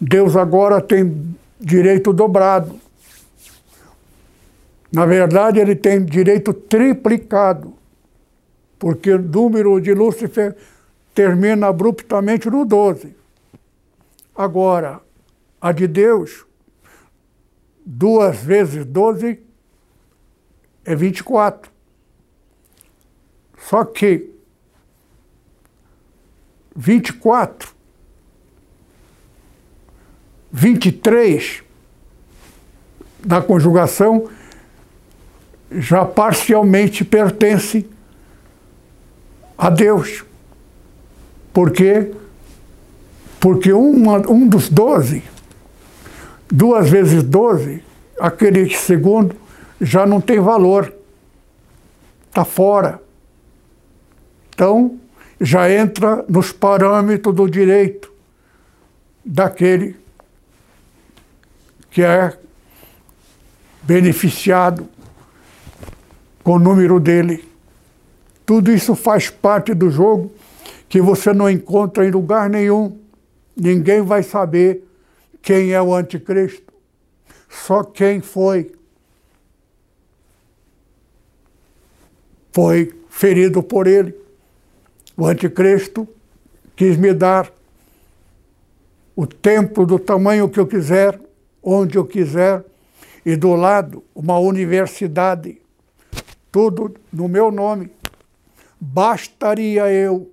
Deus 0.00 0.36
agora 0.36 0.80
tem 0.80 1.36
direito 1.58 2.12
dobrado. 2.12 2.78
Na 4.92 5.06
verdade, 5.06 5.60
ele 5.60 5.76
tem 5.76 6.04
direito 6.04 6.52
triplicado 6.52 7.74
porque 8.78 9.12
o 9.12 9.18
número 9.18 9.78
de 9.78 9.92
Lúcifer 9.92 10.56
termina 11.14 11.68
abruptamente 11.68 12.48
no 12.48 12.64
12. 12.64 13.14
Agora, 14.34 15.00
a 15.60 15.70
de 15.70 15.86
Deus, 15.86 16.46
duas 17.84 18.38
vezes 18.38 18.86
12 18.86 19.38
é 20.82 20.96
24. 20.96 21.70
Só 23.58 23.84
que 23.84 24.29
24, 26.74 27.74
23 30.52 31.62
da 33.24 33.40
conjugação 33.42 34.28
já 35.70 36.04
parcialmente 36.04 37.04
pertence 37.04 37.88
a 39.56 39.70
Deus. 39.70 40.24
Por 41.52 41.70
quê? 41.70 42.12
Porque 43.38 43.72
uma, 43.72 44.18
um 44.30 44.46
dos 44.48 44.68
doze, 44.68 45.22
duas 46.50 46.88
vezes 46.88 47.22
doze, 47.22 47.82
aquele 48.18 48.68
segundo 48.74 49.36
já 49.80 50.06
não 50.06 50.20
tem 50.20 50.40
valor. 50.40 50.92
Está 52.28 52.44
fora. 52.44 53.00
Então, 54.54 54.98
já 55.40 55.70
entra 55.70 56.24
nos 56.28 56.52
parâmetros 56.52 57.34
do 57.34 57.48
direito 57.48 58.12
daquele 59.24 59.96
que 61.90 62.02
é 62.02 62.36
beneficiado 63.82 64.88
com 66.42 66.52
o 66.52 66.58
número 66.58 67.00
dele 67.00 67.48
Tudo 68.50 68.72
isso 68.72 68.96
faz 68.96 69.30
parte 69.30 69.72
do 69.74 69.90
jogo 69.90 70.32
que 70.88 71.00
você 71.00 71.32
não 71.32 71.48
encontra 71.48 72.04
em 72.04 72.10
lugar 72.10 72.50
nenhum. 72.50 72.98
Ninguém 73.56 74.02
vai 74.02 74.24
saber 74.24 74.82
quem 75.40 75.72
é 75.72 75.80
o 75.80 75.94
anticristo. 75.94 76.72
Só 77.48 77.84
quem 77.84 78.20
foi. 78.20 78.72
Foi 82.52 82.92
ferido 83.08 83.62
por 83.62 83.86
ele. 83.86 84.19
O 85.20 85.26
anticristo 85.26 86.08
quis 86.74 86.96
me 86.96 87.12
dar 87.12 87.52
o 89.14 89.26
templo 89.26 89.84
do 89.84 89.98
tamanho 89.98 90.48
que 90.48 90.58
eu 90.58 90.66
quiser, 90.66 91.20
onde 91.62 91.98
eu 91.98 92.06
quiser, 92.06 92.64
e 93.22 93.36
do 93.36 93.54
lado 93.54 94.02
uma 94.14 94.38
universidade, 94.38 95.60
tudo 96.50 96.94
no 97.12 97.28
meu 97.28 97.50
nome. 97.50 97.92
Bastaria 98.80 99.92
eu 99.92 100.32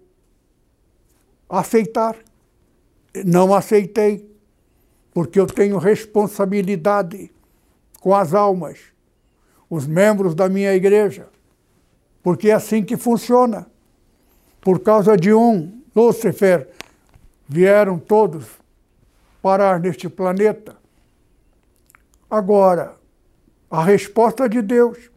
aceitar. 1.50 2.16
Não 3.26 3.54
aceitei, 3.54 4.26
porque 5.14 5.38
eu 5.38 5.48
tenho 5.48 5.78
responsabilidade 5.78 7.30
com 8.00 8.16
as 8.16 8.34
almas, 8.34 8.80
os 9.70 9.86
membros 9.86 10.34
da 10.34 10.48
minha 10.48 10.74
igreja, 10.74 11.28
porque 12.24 12.52
é 12.52 12.54
assim 12.54 12.82
que 12.82 12.96
funciona. 12.96 13.68
Por 14.68 14.82
causa 14.82 15.16
de 15.16 15.34
um 15.34 15.82
Lúcifer, 15.96 16.68
vieram 17.48 17.98
todos 17.98 18.46
parar 19.42 19.80
neste 19.80 20.10
planeta. 20.10 20.76
Agora, 22.30 22.98
a 23.72 23.82
resposta 23.82 24.50
de 24.50 24.62
Deus 24.62 25.10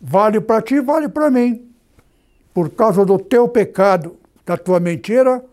vale 0.00 0.40
para 0.40 0.62
ti, 0.62 0.78
vale 0.78 1.08
para 1.08 1.28
mim. 1.28 1.74
Por 2.54 2.70
causa 2.70 3.04
do 3.04 3.18
teu 3.18 3.48
pecado, 3.48 4.16
da 4.46 4.56
tua 4.56 4.78
mentira, 4.78 5.44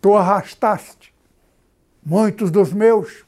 tu 0.00 0.16
arrastaste 0.16 1.14
muitos 2.04 2.50
dos 2.50 2.72
meus 2.72 3.24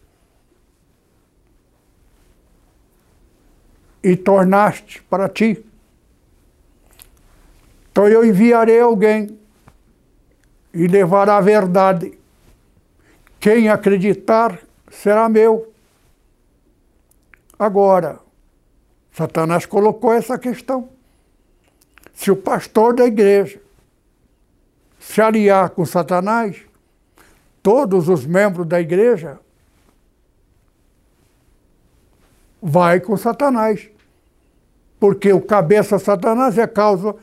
e 4.03 4.17
tornaste 4.17 5.01
para 5.03 5.29
ti. 5.29 5.65
Então 7.93 8.09
eu 8.09 8.25
enviarei 8.25 8.81
alguém 8.81 9.39
e 10.73 10.87
levará 10.87 11.37
a 11.37 11.41
verdade. 11.43 12.19
Quem 13.39 13.69
acreditar 13.69 14.59
será 14.91 15.29
meu. 15.29 15.71
Agora, 17.59 18.19
Satanás 19.13 19.67
colocou 19.67 20.11
essa 20.11 20.39
questão. 20.39 20.89
Se 22.15 22.31
o 22.31 22.37
pastor 22.37 22.95
da 22.95 23.05
igreja 23.05 23.61
se 24.99 25.21
aliar 25.21 25.71
com 25.71 25.85
Satanás, 25.85 26.63
todos 27.63 28.09
os 28.09 28.25
membros 28.25 28.67
da 28.67 28.81
igreja 28.81 29.39
vai 32.63 33.01
com 33.01 33.17
Satanás. 33.19 33.91
Porque 34.99 35.31
o 35.33 35.43
cabeça 35.43 35.99
Satanás 35.99 36.57
é 36.57 36.67
causa 36.67 37.15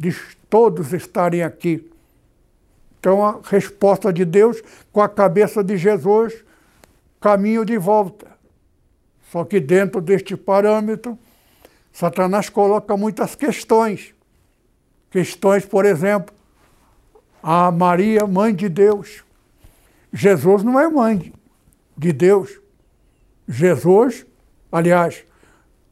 de 0.00 0.16
todos 0.48 0.94
estarem 0.94 1.42
aqui. 1.42 1.86
Então 2.98 3.22
a 3.22 3.38
resposta 3.44 4.10
de 4.10 4.24
Deus 4.24 4.62
com 4.90 5.02
a 5.02 5.08
cabeça 5.08 5.62
de 5.62 5.76
Jesus, 5.76 6.42
caminho 7.20 7.66
de 7.66 7.76
volta. 7.76 8.26
Só 9.30 9.44
que 9.44 9.60
dentro 9.60 10.00
deste 10.00 10.38
parâmetro, 10.38 11.18
Satanás 11.92 12.48
coloca 12.48 12.96
muitas 12.96 13.34
questões. 13.34 14.14
Questões, 15.10 15.66
por 15.66 15.84
exemplo, 15.84 16.34
a 17.42 17.70
Maria, 17.70 18.26
mãe 18.26 18.54
de 18.54 18.70
Deus. 18.70 19.22
Jesus 20.10 20.62
não 20.62 20.80
é 20.80 20.88
mãe 20.88 21.30
de 21.94 22.10
Deus. 22.10 22.58
Jesus, 23.46 24.24
aliás, 24.72 25.24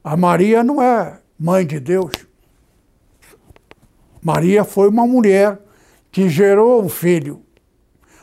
a 0.03 0.17
Maria 0.17 0.65
não 0.65 0.81
é 0.81 1.21
mãe 1.39 1.67
de 1.67 1.79
Deus. 1.79 2.28
Maria 4.23 4.65
foi 4.65 4.89
uma 4.89 5.07
mulher 5.07 5.59
que 6.11 6.29
gerou 6.29 6.83
um 6.83 6.89
filho. 6.89 7.43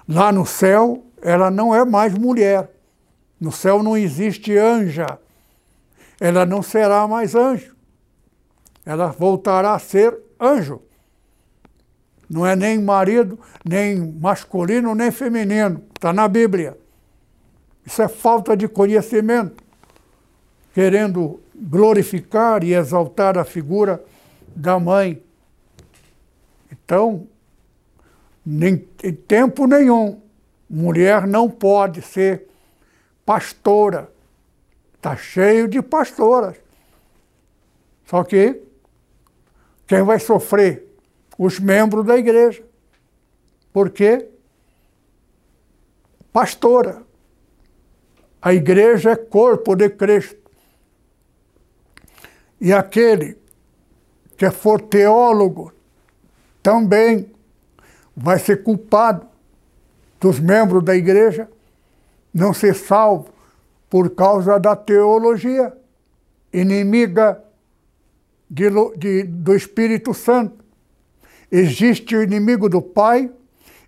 Lá 0.07 0.31
no 0.31 0.45
céu, 0.45 1.03
ela 1.21 1.49
não 1.49 1.73
é 1.73 1.83
mais 1.83 2.13
mulher. 2.13 2.69
No 3.39 3.51
céu 3.51 3.81
não 3.81 3.97
existe 3.97 4.57
anja. 4.57 5.19
Ela 6.19 6.45
não 6.45 6.61
será 6.61 7.07
mais 7.07 7.35
anjo. 7.35 7.75
Ela 8.85 9.07
voltará 9.07 9.73
a 9.73 9.79
ser 9.79 10.17
anjo. 10.39 10.81
Não 12.29 12.45
é 12.45 12.55
nem 12.55 12.81
marido, 12.81 13.39
nem 13.63 13.97
masculino, 14.19 14.95
nem 14.95 15.11
feminino. 15.11 15.83
Está 15.95 16.11
na 16.11 16.27
Bíblia. 16.27 16.77
Isso 17.85 18.01
é 18.01 18.07
falta 18.07 18.55
de 18.57 18.67
conhecimento. 18.67 19.63
Querendo 20.73 21.39
glorificar 21.55 22.63
e 22.63 22.73
exaltar 22.73 23.37
a 23.37 23.45
figura 23.45 24.03
da 24.55 24.79
mãe. 24.79 25.21
Então, 26.83 27.27
nem, 28.45 28.87
em 29.03 29.13
tempo 29.13 29.65
nenhum, 29.65 30.21
mulher 30.69 31.25
não 31.25 31.49
pode 31.49 32.01
ser 32.01 32.47
pastora. 33.25 34.11
Está 34.95 35.15
cheio 35.15 35.67
de 35.67 35.81
pastoras. 35.81 36.57
Só 38.05 38.23
que 38.23 38.61
quem 39.87 40.03
vai 40.03 40.19
sofrer 40.19 40.83
os 41.37 41.59
membros 41.59 42.05
da 42.05 42.17
igreja. 42.17 42.63
Porque 43.71 44.29
pastora. 46.31 47.03
A 48.41 48.53
igreja 48.53 49.11
é 49.11 49.15
corpo 49.15 49.75
de 49.75 49.89
Cristo. 49.89 50.45
E 52.61 52.71
aquele 52.71 53.37
que 54.37 54.49
for 54.51 54.81
teólogo 54.81 55.74
também 56.65 57.31
vai 58.17 58.39
ser 58.39 58.63
culpado 58.63 59.27
dos 60.19 60.39
membros 60.39 60.83
da 60.83 60.95
igreja 60.95 61.47
não 62.33 62.55
ser 62.55 62.73
salvo 62.73 63.29
por 63.87 64.09
causa 64.15 64.59
da 64.59 64.75
teologia 64.75 65.71
inimiga 66.51 67.39
de, 68.49 68.65
de, 68.97 69.23
do 69.25 69.55
Espírito 69.55 70.11
Santo. 70.11 70.65
Existe 71.51 72.15
o 72.15 72.23
inimigo 72.23 72.67
do 72.67 72.81
Pai, 72.81 73.29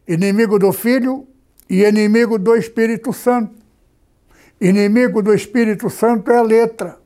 inimigo 0.08 0.60
do 0.60 0.72
Filho 0.72 1.28
e 1.68 1.84
inimigo 1.84 2.38
do 2.38 2.56
Espírito 2.56 3.12
Santo. 3.12 3.56
Inimigo 4.62 5.24
do 5.24 5.34
Espírito 5.34 5.90
Santo 5.90 6.30
é 6.30 6.38
a 6.38 6.44
letra. 6.44 7.00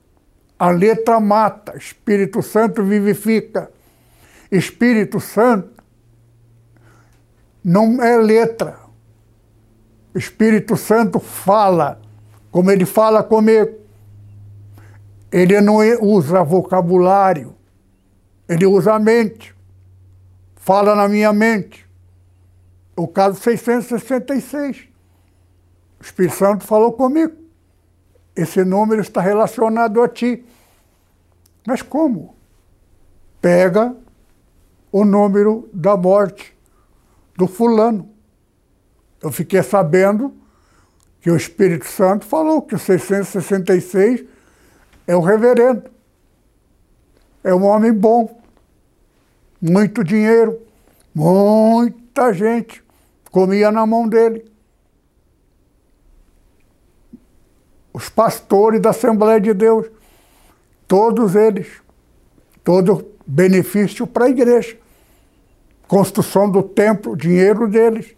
A 0.60 0.70
letra 0.70 1.18
mata, 1.22 1.78
Espírito 1.78 2.42
Santo 2.42 2.84
vivifica. 2.84 3.72
Espírito 4.52 5.20
Santo 5.20 5.82
não 7.64 8.02
é 8.02 8.18
letra. 8.18 8.80
Espírito 10.14 10.76
Santo 10.76 11.20
fala, 11.20 12.02
como 12.52 12.70
ele 12.70 12.86
fala 12.86 13.24
comigo. 13.24 13.80
Ele 15.32 15.62
não 15.62 15.78
usa 16.02 16.44
vocabulário, 16.44 17.56
ele 18.50 18.66
usa 18.66 18.94
a 18.94 19.00
mente 19.00 19.56
fala 20.62 20.96
na 20.96 21.08
minha 21.08 21.34
mente. 21.34 21.88
O 22.96 23.08
caso 23.08 23.42
666. 23.42 24.88
O 26.00 26.04
Espírito 26.04 26.36
Santo 26.36 26.64
falou 26.64 26.94
comigo. 26.94 27.34
Esse 28.36 28.64
número 28.64 29.02
está 29.02 29.22
relacionado 29.22 30.02
a 30.02 30.08
ti. 30.08 30.46
Mas 31.66 31.82
como? 31.82 32.36
Pega 33.42 33.96
o 34.92 35.06
número 35.06 35.70
da 35.74 35.96
morte 35.96 36.56
do 37.38 37.48
fulano. 37.48 38.10
Eu 39.22 39.32
fiquei 39.32 39.64
sabendo 39.64 40.34
que 41.22 41.30
o 41.30 41.36
Espírito 41.36 41.86
Santo 41.86 42.26
falou 42.26 42.62
que 42.62 42.76
o 42.76 42.80
666 42.80 44.26
é 45.08 45.16
o 45.16 45.22
reverendo. 45.22 45.90
É 47.44 47.54
um 47.54 47.64
homem 47.64 47.94
bom 47.94 48.42
muito 49.62 50.04
dinheiro, 50.04 50.60
muita 51.14 52.34
gente 52.34 52.84
comia 53.32 53.72
na 53.72 53.86
mão 53.86 54.08
dele. 54.08 54.52
Os 57.94 58.10
pastores 58.10 58.82
da 58.82 58.90
Assembleia 58.90 59.40
de 59.40 59.54
Deus, 59.54 59.88
todos 60.88 61.36
eles, 61.36 61.82
todo 62.64 63.06
benefício 63.32 64.06
para 64.06 64.26
a 64.26 64.30
igreja. 64.30 64.78
Construção 65.88 66.50
do 66.50 66.62
templo, 66.62 67.16
dinheiro 67.16 67.68
deles. 67.68 68.14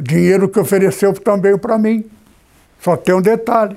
Dinheiro 0.00 0.48
que 0.48 0.60
ofereceu 0.60 1.12
também 1.12 1.58
para 1.58 1.76
mim. 1.76 2.08
Só 2.80 2.96
tem 2.96 3.14
um 3.14 3.20
detalhe. 3.20 3.76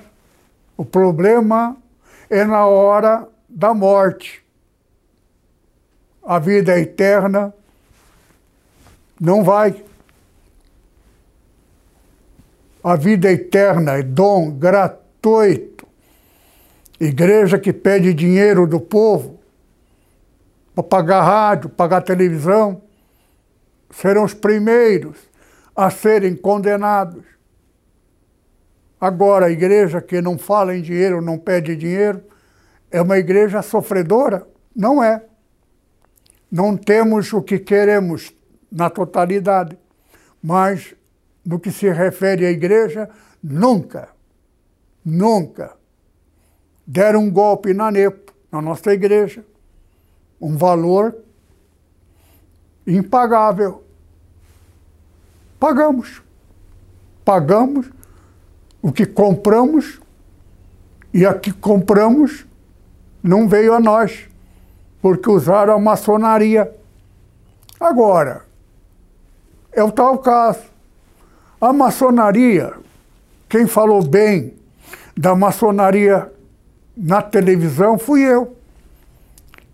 O 0.77 0.85
problema 0.85 1.75
é 2.29 2.45
na 2.45 2.65
hora 2.65 3.27
da 3.49 3.73
morte 3.73 4.43
a 6.25 6.39
vida 6.39 6.79
eterna, 6.79 7.53
não 9.19 9.43
vai. 9.43 9.83
A 12.81 12.95
vida 12.95 13.29
eterna 13.29 13.93
é 13.97 14.03
dom 14.03 14.51
gratuito. 14.51 15.85
Igreja 16.97 17.59
que 17.59 17.73
pede 17.73 18.13
dinheiro 18.13 18.65
do 18.65 18.79
povo 18.79 19.42
para 20.73 20.83
pagar 20.83 21.21
rádio, 21.21 21.69
pagar 21.69 22.01
televisão, 22.01 22.81
serão 23.91 24.23
os 24.23 24.33
primeiros 24.33 25.17
a 25.75 25.89
serem 25.89 26.35
condenados. 26.35 27.23
Agora, 28.99 29.47
a 29.47 29.51
igreja 29.51 30.01
que 30.01 30.21
não 30.21 30.37
fala 30.37 30.75
em 30.75 30.81
dinheiro, 30.81 31.21
não 31.21 31.37
pede 31.37 31.75
dinheiro, 31.75 32.23
é 32.89 33.01
uma 33.01 33.17
igreja 33.17 33.61
sofredora? 33.61 34.47
Não 34.75 35.03
é. 35.03 35.23
Não 36.51 36.77
temos 36.77 37.33
o 37.33 37.41
que 37.41 37.59
queremos 37.59 38.33
na 38.71 38.89
totalidade, 38.89 39.77
mas 40.41 40.95
no 41.45 41.59
que 41.59 41.71
se 41.71 41.89
refere 41.91 42.45
à 42.45 42.51
igreja, 42.51 43.09
nunca, 43.43 44.09
nunca 45.03 45.75
deram 46.85 47.21
um 47.21 47.31
golpe 47.31 47.73
na 47.73 47.91
NEPO, 47.91 48.33
na 48.51 48.61
nossa 48.61 48.93
igreja. 48.93 49.43
Um 50.43 50.57
valor 50.57 51.15
impagável. 52.85 53.81
Pagamos. 55.57 56.21
Pagamos 57.23 57.89
o 58.81 58.91
que 58.91 59.05
compramos 59.05 60.01
e 61.13 61.25
a 61.25 61.33
que 61.33 61.53
compramos 61.53 62.45
não 63.23 63.47
veio 63.47 63.73
a 63.73 63.79
nós, 63.79 64.27
porque 65.01 65.29
usaram 65.29 65.75
a 65.75 65.79
maçonaria. 65.79 66.75
Agora, 67.79 68.45
é 69.71 69.81
o 69.81 69.93
tal 69.93 70.17
caso. 70.17 70.65
A 71.61 71.71
maçonaria, 71.71 72.73
quem 73.47 73.65
falou 73.65 74.05
bem 74.05 74.53
da 75.15 75.33
maçonaria 75.35 76.29
na 76.97 77.21
televisão 77.21 77.97
fui 77.97 78.23
eu. 78.23 78.57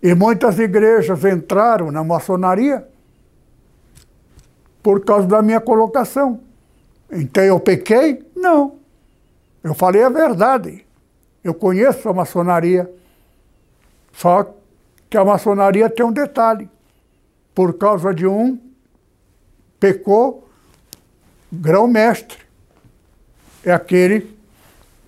E 0.02 0.14
muitas 0.14 0.58
igrejas 0.58 1.24
entraram 1.24 1.90
na 1.90 2.02
maçonaria 2.02 2.86
por 4.82 5.04
causa 5.04 5.26
da 5.26 5.42
minha 5.42 5.60
colocação. 5.60 6.40
Então 7.10 7.42
eu 7.42 7.60
pequei? 7.60 8.24
Não. 8.34 8.78
Eu 9.62 9.74
falei 9.74 10.02
a 10.02 10.08
verdade. 10.08 10.86
Eu 11.44 11.52
conheço 11.52 12.08
a 12.08 12.14
maçonaria. 12.14 12.90
Só 14.12 14.54
que 15.08 15.16
a 15.16 15.24
maçonaria 15.24 15.90
tem 15.90 16.04
um 16.04 16.12
detalhe. 16.12 16.70
Por 17.54 17.74
causa 17.74 18.14
de 18.14 18.26
um, 18.26 18.58
pecou 19.78 20.48
grão-mestre. 21.52 22.38
É 23.64 23.72
aquele 23.72 24.38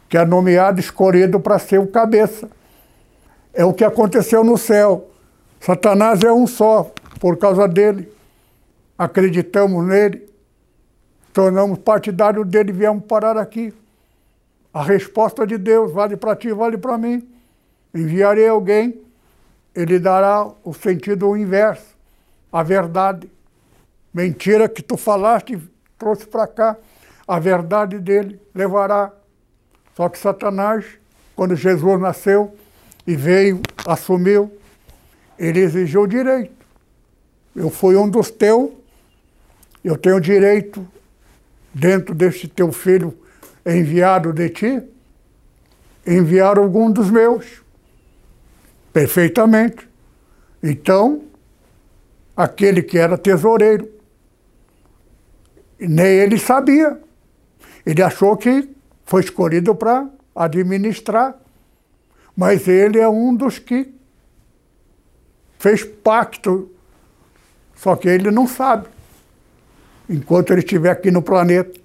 que 0.08 0.18
é 0.18 0.24
nomeado, 0.24 0.80
escolhido 0.80 1.40
para 1.40 1.58
ser 1.58 1.78
o 1.78 1.86
cabeça. 1.86 2.50
É 3.54 3.64
o 3.64 3.74
que 3.74 3.84
aconteceu 3.84 4.42
no 4.42 4.56
céu. 4.56 5.10
Satanás 5.60 6.22
é 6.22 6.32
um 6.32 6.46
só, 6.46 6.90
por 7.20 7.36
causa 7.36 7.68
dele. 7.68 8.10
Acreditamos 8.96 9.86
nele, 9.86 10.28
tornamos 11.32 11.78
partidário 11.78 12.44
dele 12.44 12.72
viemos 12.72 13.04
parar 13.04 13.36
aqui. 13.36 13.74
A 14.72 14.82
resposta 14.82 15.46
de 15.46 15.58
Deus 15.58 15.92
vale 15.92 16.16
para 16.16 16.34
ti, 16.34 16.52
vale 16.52 16.78
para 16.78 16.96
mim. 16.96 17.28
Enviarei 17.94 18.48
alguém, 18.48 18.98
ele 19.74 19.98
dará 19.98 20.50
o 20.64 20.72
sentido 20.72 21.36
inverso, 21.36 21.94
a 22.50 22.62
verdade. 22.62 23.30
Mentira 24.14 24.68
que 24.68 24.82
tu 24.82 24.96
falaste, 24.96 25.58
trouxe 25.98 26.26
para 26.26 26.46
cá, 26.46 26.76
a 27.28 27.38
verdade 27.38 27.98
dele 27.98 28.40
levará. 28.54 29.12
Só 29.94 30.08
que 30.08 30.18
Satanás, 30.18 30.86
quando 31.36 31.54
Jesus 31.54 32.00
nasceu 32.00 32.56
e 33.06 33.16
veio, 33.16 33.60
assumiu, 33.86 34.52
ele 35.38 35.60
exigiu 35.60 36.06
direito. 36.06 36.54
Eu 37.54 37.70
fui 37.70 37.96
um 37.96 38.08
dos 38.08 38.30
teus, 38.30 38.70
eu 39.84 39.96
tenho 39.96 40.20
direito, 40.20 40.86
dentro 41.74 42.14
deste 42.14 42.48
teu 42.48 42.70
filho 42.72 43.16
enviado 43.64 44.32
de 44.32 44.48
ti, 44.50 44.82
enviar 46.06 46.58
algum 46.58 46.90
dos 46.90 47.10
meus. 47.10 47.62
Perfeitamente. 48.92 49.88
Então, 50.62 51.22
aquele 52.36 52.82
que 52.82 52.98
era 52.98 53.16
tesoureiro, 53.16 53.88
nem 55.78 56.06
ele 56.06 56.38
sabia. 56.38 57.00
Ele 57.84 58.02
achou 58.02 58.36
que 58.36 58.68
foi 59.04 59.22
escolhido 59.22 59.74
para 59.74 60.08
administrar, 60.34 61.34
mas 62.36 62.66
ele 62.66 62.98
é 62.98 63.08
um 63.08 63.34
dos 63.34 63.58
que 63.58 63.92
fez 65.58 65.84
pacto, 65.84 66.70
só 67.76 67.94
que 67.96 68.08
ele 68.08 68.30
não 68.30 68.46
sabe. 68.46 68.88
Enquanto 70.08 70.52
ele 70.52 70.60
estiver 70.60 70.90
aqui 70.90 71.10
no 71.10 71.22
planeta, 71.22 71.80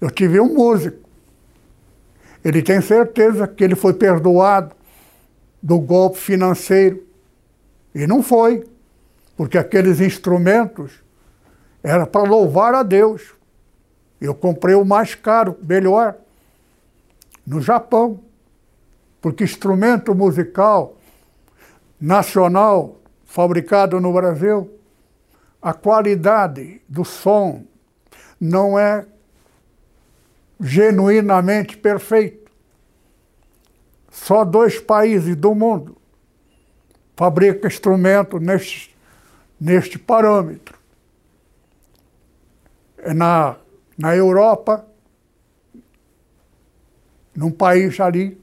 eu 0.00 0.10
tive 0.10 0.40
um 0.40 0.54
músico. 0.54 0.98
Ele 2.44 2.62
tem 2.62 2.80
certeza 2.80 3.46
que 3.46 3.62
ele 3.62 3.74
foi 3.74 3.94
perdoado 3.94 4.74
do 5.62 5.78
golpe 5.78 6.18
financeiro. 6.18 7.04
E 7.94 8.06
não 8.06 8.22
foi, 8.22 8.66
porque 9.36 9.58
aqueles 9.58 10.00
instrumentos 10.00 10.92
era 11.82 12.06
para 12.06 12.28
louvar 12.28 12.74
a 12.74 12.82
Deus. 12.82 13.34
Eu 14.20 14.34
comprei 14.34 14.74
o 14.74 14.84
mais 14.84 15.14
caro, 15.14 15.56
melhor, 15.62 16.16
no 17.46 17.60
Japão, 17.60 18.20
porque 19.20 19.44
instrumento 19.44 20.14
musical 20.14 20.96
nacional 22.00 22.96
fabricado 23.24 24.00
no 24.00 24.12
Brasil, 24.12 24.70
a 25.60 25.72
qualidade 25.74 26.80
do 26.88 27.04
som 27.04 27.64
não 28.40 28.78
é 28.78 29.06
genuinamente 30.58 31.76
perfeita. 31.76 32.50
Só 34.10 34.44
dois 34.44 34.80
países 34.80 35.36
do 35.36 35.54
mundo 35.54 35.96
fabricam 37.14 37.68
instrumento 37.68 38.38
neste, 38.38 38.96
neste 39.60 39.98
parâmetro. 39.98 40.78
É 42.96 43.12
na, 43.12 43.56
na 43.96 44.16
Europa, 44.16 44.86
num 47.36 47.50
país 47.50 48.00
ali, 48.00 48.39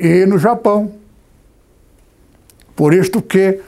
e 0.00 0.24
no 0.24 0.38
Japão. 0.38 0.92
Por 2.74 2.94
isto 2.94 3.20
que 3.20 3.60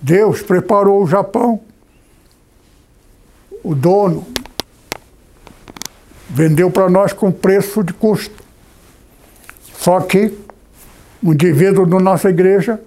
Deus 0.00 0.40
preparou 0.40 1.02
o 1.02 1.06
Japão, 1.06 1.60
o 3.62 3.74
dono 3.74 4.26
vendeu 6.30 6.70
para 6.70 6.88
nós 6.88 7.12
com 7.12 7.30
preço 7.30 7.84
de 7.84 7.92
custo. 7.92 8.42
Só 9.74 10.00
que 10.00 10.36
um 11.22 11.34
indivíduo 11.34 11.84
da 11.84 12.00
nossa 12.00 12.30
igreja 12.30 12.80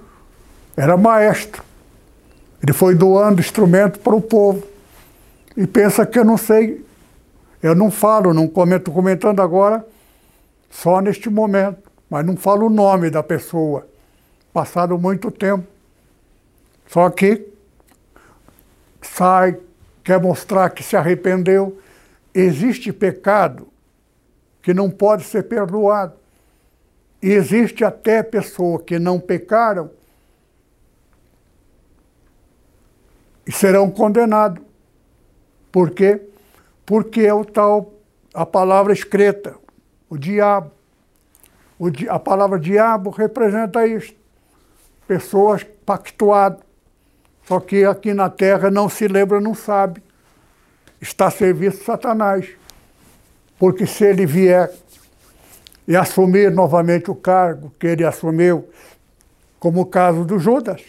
era 0.75 0.97
maestro. 0.97 1.63
Ele 2.63 2.73
foi 2.73 2.95
doando 2.95 3.39
instrumento 3.39 3.99
para 3.99 4.15
o 4.15 4.21
povo. 4.21 4.63
E 5.55 5.67
pensa 5.67 6.05
que 6.05 6.17
eu 6.17 6.25
não 6.25 6.37
sei. 6.37 6.83
Eu 7.61 7.75
não 7.75 7.91
falo, 7.91 8.33
não 8.33 8.47
comento, 8.47 8.91
comentando 8.91 9.41
agora, 9.41 9.85
só 10.69 10.99
neste 10.99 11.29
momento. 11.29 11.84
Mas 12.09 12.25
não 12.25 12.37
falo 12.37 12.67
o 12.67 12.69
nome 12.69 13.09
da 13.09 13.23
pessoa. 13.23 13.87
Passado 14.53 14.97
muito 14.97 15.31
tempo. 15.31 15.67
Só 16.87 17.09
que 17.09 17.47
sai, 19.01 19.57
quer 20.03 20.21
mostrar 20.21 20.69
que 20.69 20.83
se 20.83 20.95
arrependeu 20.95 21.79
existe 22.35 22.91
pecado 22.91 23.69
que 24.61 24.73
não 24.73 24.89
pode 24.89 25.23
ser 25.23 25.43
perdoado. 25.43 26.13
E 27.21 27.31
existe 27.31 27.83
até 27.83 28.21
pessoas 28.21 28.83
que 28.83 28.99
não 28.99 29.19
pecaram 29.19 29.89
e 33.47 33.51
serão 33.51 33.89
condenados. 33.89 34.61
Por 35.71 35.91
quê? 35.91 36.21
Porque 36.85 37.21
é 37.21 37.33
o 37.33 37.45
tal, 37.45 37.93
a 38.33 38.45
palavra 38.45 38.91
escrita, 38.91 39.55
o 40.09 40.17
diabo. 40.17 40.71
O, 41.79 41.87
a 42.09 42.19
palavra 42.19 42.59
diabo 42.59 43.09
representa 43.09 43.85
isso. 43.85 44.13
Pessoas 45.07 45.63
pactuadas. 45.85 46.59
Só 47.45 47.59
que 47.59 47.83
aqui 47.83 48.13
na 48.13 48.29
terra 48.29 48.71
não 48.71 48.89
se 48.89 49.07
lembra, 49.07 49.39
não 49.39 49.53
sabe 49.53 50.01
está 51.05 51.27
a 51.27 51.31
serviço 51.31 51.79
de 51.79 51.85
Satanás. 51.85 52.49
Porque 53.57 53.85
se 53.85 54.03
ele 54.03 54.25
vier 54.25 54.71
e 55.87 55.95
assumir 55.95 56.51
novamente 56.51 57.09
o 57.11 57.15
cargo 57.15 57.71
que 57.79 57.87
ele 57.87 58.03
assumiu, 58.03 58.67
como 59.59 59.81
o 59.81 59.85
caso 59.85 60.25
do 60.25 60.39
Judas. 60.39 60.81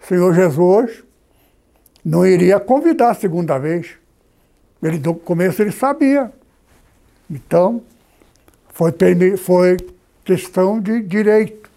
O 0.00 0.06
Senhor 0.06 0.32
Jesus 0.32 1.04
não 2.04 2.24
iria 2.24 2.58
convidar 2.58 3.10
a 3.10 3.14
segunda 3.14 3.58
vez. 3.58 3.96
Ele, 4.82 4.98
do 4.98 5.14
começo 5.14 5.60
ele 5.60 5.72
sabia. 5.72 6.32
Então, 7.28 7.82
foi, 8.78 8.92
foi 9.36 9.76
questão 10.24 10.80
de 10.80 11.02
direito. 11.02 11.68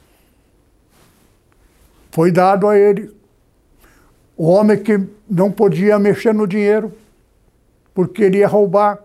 Foi 2.11 2.31
dado 2.31 2.67
a 2.67 2.77
ele. 2.77 3.11
O 4.37 4.45
homem 4.45 4.77
que 4.77 4.99
não 5.27 5.51
podia 5.51 5.97
mexer 5.97 6.31
no 6.31 6.45
dinheiro, 6.45 6.93
porque 7.91 8.21
ele 8.21 8.37
ia 8.37 8.47
roubar. 8.47 8.99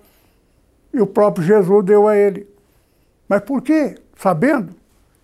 E 0.93 1.01
o 1.01 1.07
próprio 1.07 1.47
Jesus 1.47 1.87
deu 1.87 2.07
a 2.07 2.15
ele. 2.15 2.47
Mas 3.27 3.41
por 3.41 3.63
quê? 3.63 3.95
Sabendo? 4.19 4.75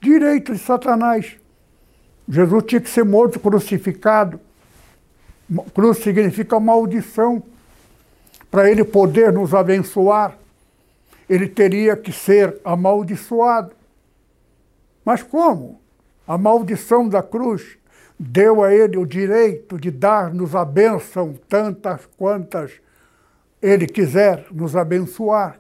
Direito 0.01 0.55
de 0.55 0.59
Satanás. 0.59 1.37
Jesus 2.27 2.64
tinha 2.66 2.81
que 2.81 2.89
ser 2.89 3.05
morto, 3.05 3.39
crucificado. 3.39 4.41
Cruz 5.75 5.99
significa 5.99 6.59
maldição. 6.59 7.43
Para 8.51 8.70
ele 8.70 8.83
poder 8.83 9.31
nos 9.31 9.53
abençoar, 9.55 10.39
ele 11.33 11.49
teria 11.49 11.97
que 11.97 12.12
ser 12.12 12.61
amaldiçoado. 12.62 13.74
Mas 15.03 15.22
como? 15.22 15.80
A 16.26 16.37
maldição 16.37 17.09
da 17.09 17.22
cruz 17.22 17.78
deu 18.18 18.62
a 18.62 18.70
ele 18.74 18.99
o 18.99 19.07
direito 19.07 19.78
de 19.78 19.91
dar-nos 19.91 20.55
a 20.55 20.62
bênção, 20.62 21.35
tantas 21.49 22.07
quantas 22.18 22.72
ele 23.62 23.87
quiser 23.87 24.45
nos 24.53 24.76
abençoar. 24.76 25.59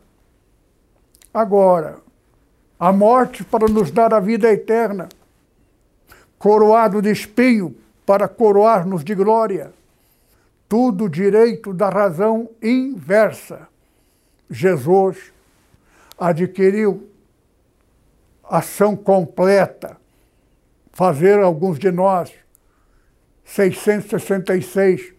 Agora, 1.32 1.96
a 2.78 2.92
morte 2.92 3.42
para 3.42 3.66
nos 3.66 3.90
dar 3.90 4.12
a 4.12 4.20
vida 4.20 4.52
eterna, 4.52 5.08
coroado 6.38 7.00
de 7.00 7.10
espinho 7.10 7.74
para 8.04 8.28
coroar-nos 8.28 9.02
de 9.02 9.14
glória, 9.14 9.72
tudo 10.68 11.08
direito 11.08 11.72
da 11.72 11.88
razão 11.88 12.50
inversa. 12.60 13.66
Jesus 14.50 15.32
adquiriu 16.28 17.08
ação 18.44 18.94
completa, 18.94 19.96
fazer 20.92 21.38
alguns 21.38 21.78
de 21.78 21.90
nós 21.90 22.32
666 23.44 25.12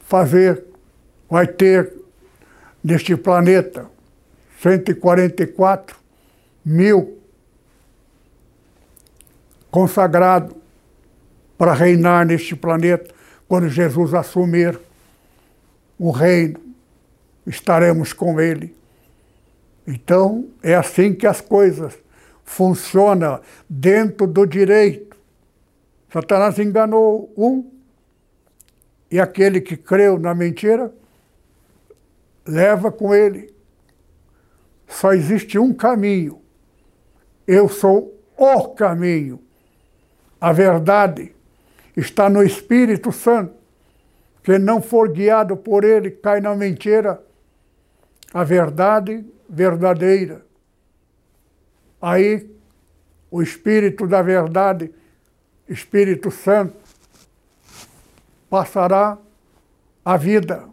fazer, 0.00 0.64
vai 1.28 1.46
ter 1.46 1.92
neste 2.82 3.14
planeta 3.14 3.86
144 4.60 5.96
mil 6.64 7.18
consagrados 9.70 10.56
para 11.58 11.74
reinar 11.74 12.24
neste 12.24 12.56
planeta 12.56 13.14
quando 13.46 13.68
Jesus 13.68 14.14
assumir 14.14 14.80
o 15.98 16.10
reino, 16.10 16.58
estaremos 17.48 18.12
com 18.12 18.40
ele. 18.40 18.76
Então, 19.86 20.48
é 20.62 20.74
assim 20.74 21.14
que 21.14 21.26
as 21.26 21.40
coisas 21.40 21.98
funcionam 22.44 23.40
dentro 23.68 24.26
do 24.26 24.46
direito. 24.46 25.16
Satanás 26.12 26.58
enganou 26.58 27.32
um, 27.36 27.70
e 29.10 29.18
aquele 29.18 29.60
que 29.60 29.76
creu 29.76 30.18
na 30.18 30.34
mentira 30.34 30.92
leva 32.46 32.90
com 32.90 33.14
ele. 33.14 33.52
Só 34.86 35.12
existe 35.12 35.58
um 35.58 35.72
caminho. 35.72 36.40
Eu 37.46 37.68
sou 37.68 38.18
o 38.36 38.68
caminho. 38.68 39.40
A 40.40 40.52
verdade 40.52 41.34
está 41.96 42.28
no 42.28 42.42
Espírito 42.42 43.12
Santo. 43.12 43.54
Quem 44.42 44.58
não 44.58 44.80
for 44.80 45.10
guiado 45.10 45.56
por 45.56 45.84
ele 45.84 46.10
cai 46.10 46.40
na 46.40 46.54
mentira. 46.54 47.22
A 48.32 48.44
verdade 48.44 49.24
verdadeira. 49.48 50.44
Aí 52.00 52.48
o 53.30 53.42
Espírito 53.42 54.06
da 54.06 54.22
verdade, 54.22 54.92
Espírito 55.68 56.30
Santo, 56.30 56.76
passará 58.48 59.18
a 60.04 60.16
vida. 60.16 60.64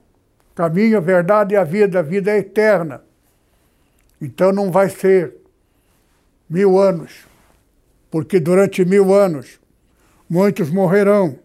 Caminho, 0.53 0.97
a 0.97 1.01
verdade 1.01 1.53
e 1.53 1.57
a 1.57 1.63
vida, 1.63 1.99
a 1.99 2.01
vida 2.01 2.31
é 2.31 2.37
eterna. 2.37 3.03
Então 4.21 4.51
não 4.51 4.71
vai 4.71 4.89
ser 4.89 5.35
mil 6.49 6.79
anos, 6.79 7.27
porque 8.09 8.39
durante 8.39 8.85
mil 8.85 9.13
anos 9.13 9.59
muitos 10.29 10.69
morrerão 10.69 11.37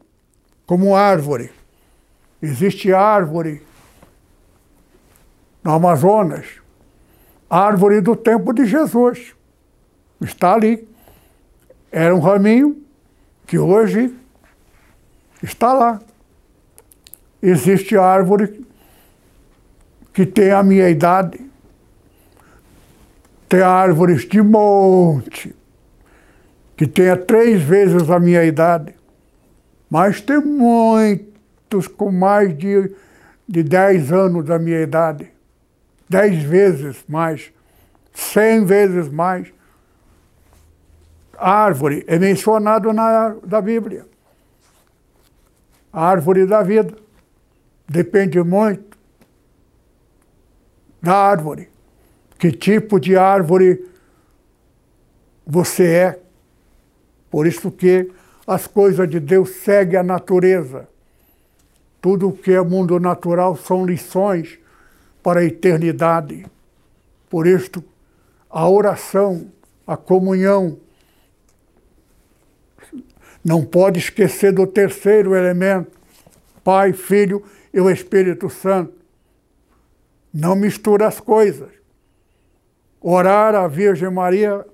como 0.67 0.95
árvore. 0.95 1.51
Existe 2.41 2.93
árvore 2.93 3.63
no 5.63 5.73
Amazonas, 5.73 6.47
árvore 7.49 8.01
do 8.01 8.17
tempo 8.17 8.53
de 8.53 8.65
Jesus. 8.65 9.35
Está 10.21 10.55
ali. 10.55 10.89
Era 11.91 12.15
um 12.15 12.21
raminho 12.21 12.81
que 13.47 13.59
hoje 13.59 14.15
está 15.43 15.73
lá. 15.73 16.01
Existe 17.43 17.97
árvore 17.97 18.65
que 20.13 20.27
tem 20.27 20.51
a 20.51 20.63
minha 20.63 20.89
idade, 20.89 21.41
tem 23.49 23.63
árvores 23.63 24.29
de 24.29 24.43
monte, 24.43 25.55
que 26.77 26.87
tenha 26.87 27.17
três 27.17 27.63
vezes 27.63 28.11
a 28.11 28.19
minha 28.19 28.45
idade, 28.45 28.95
mas 29.89 30.21
tem 30.21 30.39
muitos 30.41 31.89
com 31.89 32.11
mais 32.11 32.57
de, 32.57 32.95
de 33.49 33.63
dez 33.63 34.13
anos 34.13 34.45
da 34.45 34.59
minha 34.59 34.81
idade, 34.83 35.31
dez 36.11 36.43
vezes 36.43 37.05
mais, 37.07 37.53
cem 38.13 38.65
vezes 38.65 39.09
mais. 39.09 39.47
árvore 41.39 42.05
é 42.09 42.19
mencionado 42.19 42.93
na 42.93 43.37
da 43.45 43.63
Bíblia. 43.63 44.05
A 45.93 46.05
árvore 46.05 46.45
da 46.47 46.63
vida 46.63 46.95
depende 47.89 48.43
muito 48.43 48.99
da 51.01 51.15
árvore. 51.15 51.71
Que 52.39 52.51
tipo 52.51 52.99
de 52.99 53.17
árvore 53.17 53.89
você 55.47 55.87
é. 55.87 56.21
Por 57.31 57.47
isso 57.47 57.71
que 57.71 58.11
as 58.47 58.67
coisas 58.67 59.09
de 59.09 59.21
Deus 59.21 59.51
seguem 59.51 60.01
a 60.01 60.03
natureza. 60.03 60.89
Tudo 62.01 62.29
o 62.29 62.33
que 62.37 62.53
é 62.53 62.61
mundo 62.63 62.99
natural 62.99 63.57
são 63.57 63.87
lições 63.87 64.60
para 65.23 65.41
a 65.41 65.45
eternidade. 65.45 66.47
Por 67.29 67.47
isto, 67.47 67.83
a 68.49 68.69
oração, 68.69 69.51
a 69.87 69.97
comunhão, 69.97 70.79
não 73.45 73.65
pode 73.65 73.99
esquecer 73.99 74.53
do 74.53 74.67
terceiro 74.67 75.35
elemento, 75.35 75.99
Pai, 76.63 76.93
Filho 76.93 77.43
e 77.73 77.81
o 77.81 77.91
Espírito 77.91 78.51
Santo. 78.51 78.93
Não 80.33 80.55
mistura 80.55 81.07
as 81.07 81.19
coisas. 81.19 81.71
Orar 83.01 83.55
a 83.55 83.67
Virgem 83.67 84.11
Maria 84.11 84.65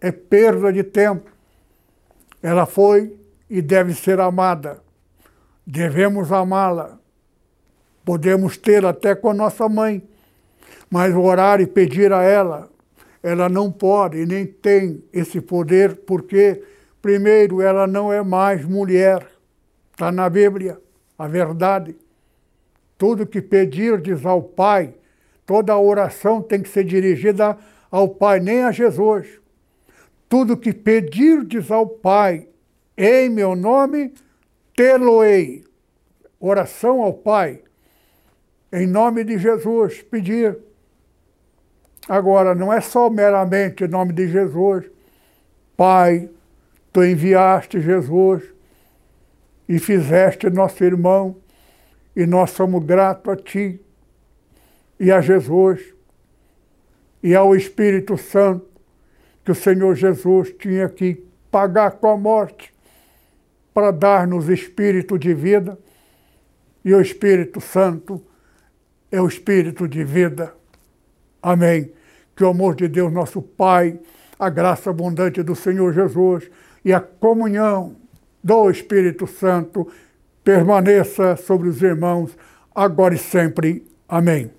é 0.00 0.12
perda 0.12 0.72
de 0.72 0.84
tempo. 0.84 1.30
Ela 2.42 2.64
foi 2.64 3.16
e 3.48 3.60
deve 3.60 3.92
ser 3.92 4.20
amada. 4.20 4.80
Devemos 5.66 6.30
amá-la. 6.30 6.98
Podemos 8.04 8.56
ter 8.56 8.84
até 8.84 9.14
com 9.14 9.30
a 9.30 9.34
nossa 9.34 9.68
mãe. 9.68 10.02
Mas 10.90 11.14
orar 11.14 11.60
e 11.60 11.66
pedir 11.66 12.12
a 12.12 12.22
ela, 12.22 12.68
ela 13.22 13.48
não 13.48 13.70
pode 13.70 14.24
nem 14.26 14.46
tem 14.46 15.02
esse 15.12 15.40
poder, 15.40 15.96
porque, 16.06 16.62
primeiro, 17.00 17.60
ela 17.60 17.86
não 17.86 18.12
é 18.12 18.22
mais 18.22 18.64
mulher. 18.64 19.26
Está 19.92 20.10
na 20.10 20.28
Bíblia, 20.28 20.80
a 21.18 21.28
verdade. 21.28 21.94
Tudo 22.96 23.26
que 23.26 23.40
pedirdes 23.40 24.26
ao 24.26 24.42
Pai, 24.42 24.94
toda 25.46 25.76
oração 25.78 26.42
tem 26.42 26.60
que 26.60 26.68
ser 26.68 26.84
dirigida 26.84 27.56
ao 27.90 28.08
Pai, 28.08 28.40
nem 28.40 28.62
a 28.64 28.72
Jesus. 28.72 29.40
Tudo 30.28 30.56
que 30.56 30.72
pedirdes 30.72 31.70
ao 31.70 31.86
Pai 31.86 32.48
em 32.96 33.28
meu 33.28 33.56
nome, 33.56 34.12
tê-lo-ei. 34.76 35.64
Oração 36.38 37.02
ao 37.02 37.12
Pai, 37.12 37.62
em 38.72 38.86
nome 38.86 39.24
de 39.24 39.38
Jesus, 39.38 40.02
pedir. 40.02 40.56
Agora, 42.08 42.54
não 42.54 42.72
é 42.72 42.80
só 42.80 43.10
meramente 43.10 43.84
em 43.84 43.88
nome 43.88 44.12
de 44.12 44.28
Jesus. 44.28 44.86
Pai, 45.76 46.28
tu 46.92 47.04
enviaste 47.04 47.80
Jesus 47.80 48.42
e 49.68 49.78
fizeste 49.78 50.50
nosso 50.50 50.82
irmão 50.84 51.36
e 52.14 52.26
nós 52.26 52.50
somos 52.50 52.84
gratos 52.84 53.32
a 53.32 53.36
Ti 53.36 53.80
e 54.98 55.10
a 55.10 55.20
Jesus 55.20 55.94
e 57.22 57.34
ao 57.34 57.54
Espírito 57.54 58.16
Santo, 58.16 58.66
que 59.44 59.50
o 59.50 59.54
Senhor 59.54 59.94
Jesus 59.94 60.52
tinha 60.58 60.88
que 60.88 61.24
pagar 61.50 61.92
com 61.92 62.08
a 62.08 62.16
morte 62.16 62.72
para 63.72 63.90
dar-nos 63.90 64.48
espírito 64.48 65.18
de 65.18 65.32
vida, 65.32 65.78
e 66.84 66.94
o 66.94 67.00
Espírito 67.00 67.60
Santo 67.60 68.22
é 69.10 69.20
o 69.20 69.26
espírito 69.26 69.88
de 69.88 70.04
vida. 70.04 70.52
Amém. 71.42 71.92
Que 72.36 72.44
o 72.44 72.48
amor 72.48 72.74
de 72.74 72.88
Deus, 72.88 73.12
nosso 73.12 73.42
Pai, 73.42 73.98
a 74.38 74.48
graça 74.48 74.90
abundante 74.90 75.42
do 75.42 75.54
Senhor 75.54 75.92
Jesus 75.92 76.50
e 76.84 76.92
a 76.92 77.00
comunhão 77.00 77.96
do 78.42 78.70
Espírito 78.70 79.26
Santo 79.26 79.86
permaneça 80.42 81.36
sobre 81.36 81.68
os 81.68 81.82
irmãos, 81.82 82.36
agora 82.74 83.14
e 83.14 83.18
sempre. 83.18 83.86
Amém. 84.08 84.50